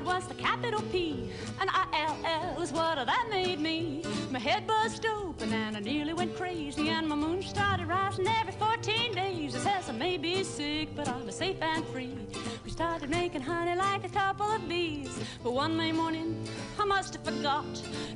[0.00, 1.30] Tried was the capital P.
[1.60, 4.02] And ILL is what that made me.
[4.30, 6.88] My head buzzed open and I nearly went crazy.
[6.88, 9.54] And my moon started rising every 14 days.
[9.54, 12.16] It says I may be sick, but I'm safe and free.
[12.64, 15.10] We started making honey like a couple of bees.
[15.42, 16.46] But one May morning,
[16.78, 17.66] I must have forgot.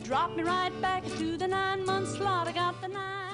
[0.02, 2.48] Dropped me right back into the nine month slot.
[2.48, 3.34] I got the nine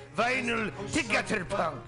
[0.15, 1.81] vinyl to gutter punk.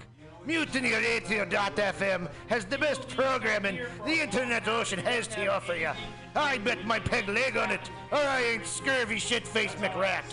[0.46, 5.90] MutinyRadio.fm has the best programming the internet ocean has to offer you.
[6.36, 10.24] I bet my peg leg on it, or I ain't scurvy shit-faced McRat.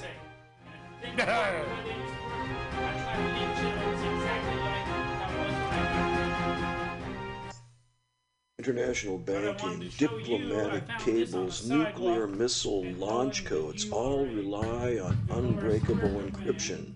[8.59, 16.93] International banking, diplomatic cables, nuclear missile launch codes all rely on unbreakable encryption.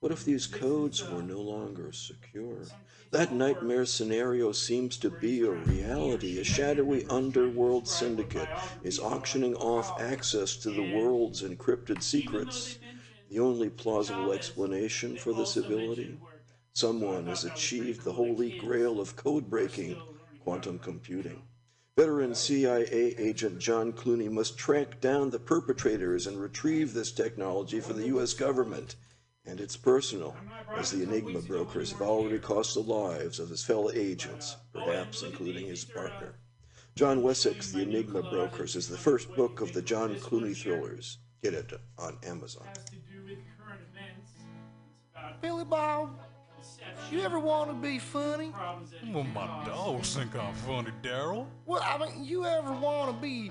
[0.00, 2.56] What if these codes were no longer secure?
[3.10, 6.38] That nightmare scenario seems to be a reality.
[6.38, 8.48] A shadowy underworld syndicate
[8.82, 12.78] is auctioning off access to the world's encrypted secrets.
[13.28, 16.18] The only plausible explanation for this ability?
[16.72, 20.00] Someone has achieved the holy grail of code breaking
[20.42, 21.42] quantum computing.
[21.98, 22.86] Veteran CIA
[23.18, 28.32] agent John Clooney must track down the perpetrators and retrieve this technology for the U.S.
[28.32, 28.96] government.
[29.46, 30.36] And it's personal,
[30.76, 35.66] as the Enigma brokers have already cost the lives of his fellow agents, perhaps including
[35.66, 36.34] his partner.
[36.94, 41.18] John Wessex, The Enigma Brokers, is the first book of the John Clooney thrillers.
[41.42, 42.66] Get it on Amazon.
[42.66, 44.32] has to do with current events.
[44.36, 46.10] It's about Billy Bob,
[47.10, 48.50] you ever want to be funny?
[48.50, 51.46] problems Well, my dogs think I'm funny, Daryl.
[51.66, 53.50] Well, I mean, you ever want to be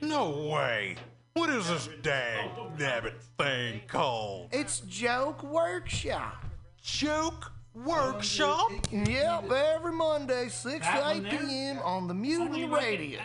[0.00, 0.96] No way.
[1.34, 4.48] What is this dag nabbit thing called?
[4.52, 6.44] It's Joke Workshop.
[6.82, 8.70] Joke Workshop?
[8.90, 11.78] Yep, every Monday, 6 to 8 p.m.
[11.84, 13.20] on the Mutiny Radio.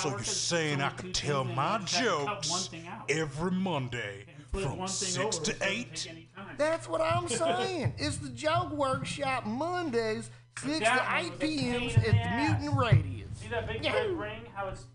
[0.00, 2.70] So you're saying I could tell my jokes
[3.08, 6.08] every Monday from 6 to 8?
[6.56, 7.94] That's what I'm saying.
[7.98, 11.82] it's the Joke Workshop Mondays, 6 to 8 p.m.
[11.82, 13.26] at the Mutiny Radio.
[13.34, 14.40] See that big red ring?
[14.54, 14.86] How it's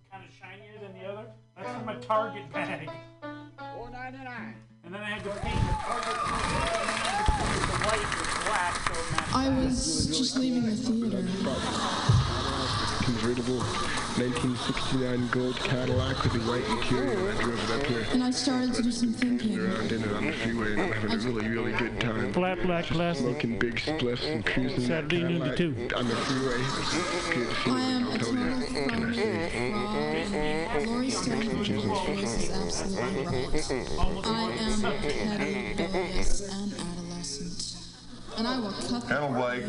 [1.09, 1.25] other?
[1.57, 2.89] That's from a Target bag.
[3.75, 4.55] Four ninety nine.
[4.85, 6.15] And then I had to paint the Target
[7.67, 8.09] the white
[8.45, 9.37] black so.
[9.37, 12.28] I was just leaving the theater.
[13.09, 13.57] Convertible
[14.21, 17.31] 1969 gold Cadillac with the white interior.
[17.31, 18.05] I drove it up here.
[18.11, 19.57] And I started to do some thinking.
[19.57, 22.31] Around in it on the freeway and I'm having a really, really good time.
[22.33, 23.23] Flat black classic.
[23.23, 25.95] Smoking big spliffs and cruising Saturday noon to Cadillac two.
[25.95, 26.61] on the freeway.
[26.61, 29.23] It's good I am a feeling, total I'll tell you.
[30.29, 33.49] fan of Laurie Stone's voice is absolutely right.
[34.23, 37.75] I am petty, rebellious, and adolescent.
[38.37, 39.65] And I will cut the Hello, Blake.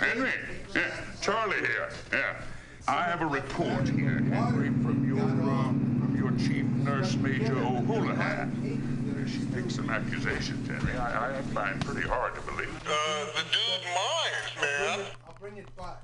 [0.00, 0.32] Henry.
[0.74, 0.90] Yeah,
[1.20, 1.88] Charlie here.
[2.12, 2.42] Yeah.
[2.88, 9.28] I have a report here, Henry, from your um, from your chief nurse, Major O'Houlihan.
[9.28, 10.98] She makes some accusations, Henry.
[10.98, 12.74] I, I find pretty hard to believe.
[12.84, 15.06] Uh, the dude minds, man.
[15.28, 16.02] I'll bring it back.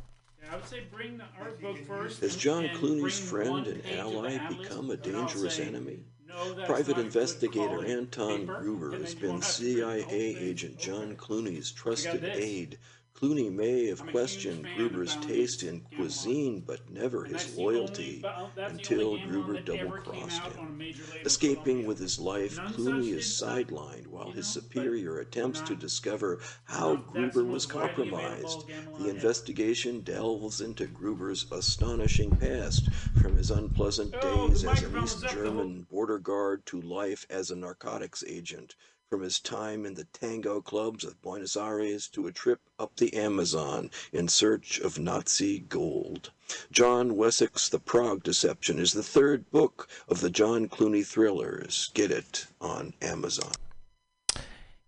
[0.50, 2.20] I would say bring the art book first.
[2.20, 5.98] Has John Clooney's friend and ally atlas, become a dangerous say, enemy?
[6.26, 10.78] "No, Private investigator Anton paper," Gruber has been won't have to print the CIA agent
[10.78, 12.78] John Clooney's trusted this.
[13.20, 17.50] Clooney may have I'm a huge questioned Gruber's taste in cuisine, but never his that's
[17.52, 20.94] the only loyalty the until Gruber double crossed out on a him.
[21.24, 27.42] Escaping with his life, Clooney is sidelined while his superior attempts to discover how Gruber
[27.42, 28.64] was most widely available compromised.
[28.98, 32.88] The investigation delves into Gruber's astonishing past,
[33.20, 36.80] from his unpleasant Oh, days as an East was up the German border guard to
[36.80, 38.76] life as a narcotics agent,
[39.08, 43.14] from his time in the tango clubs of Buenos Aires to a trip up the
[43.14, 46.30] Amazon in search of Nazi gold.
[46.70, 51.90] John Wessex' The Prague Deception is the third book of the John Clooney thrillers.
[51.94, 53.52] Get it on Amazon.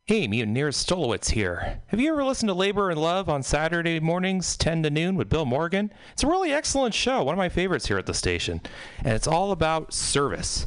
[0.04, 1.80] Hey, Mutineers Stolowitz here.
[1.86, 5.30] Have you ever listened to Labor and Love on Saturday mornings, 10 to noon with
[5.30, 5.92] Bill Morgan?
[6.12, 8.60] It's a really excellent show, one of my favorites here at the station.
[8.98, 10.66] And it's all about service.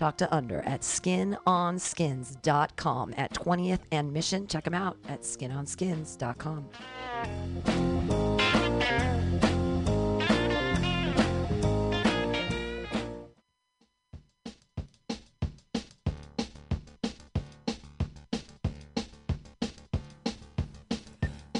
[0.00, 4.46] Talk to Under at skinonskins.com at 20th and Mission.
[4.46, 6.70] Check him out at skinonskins.com.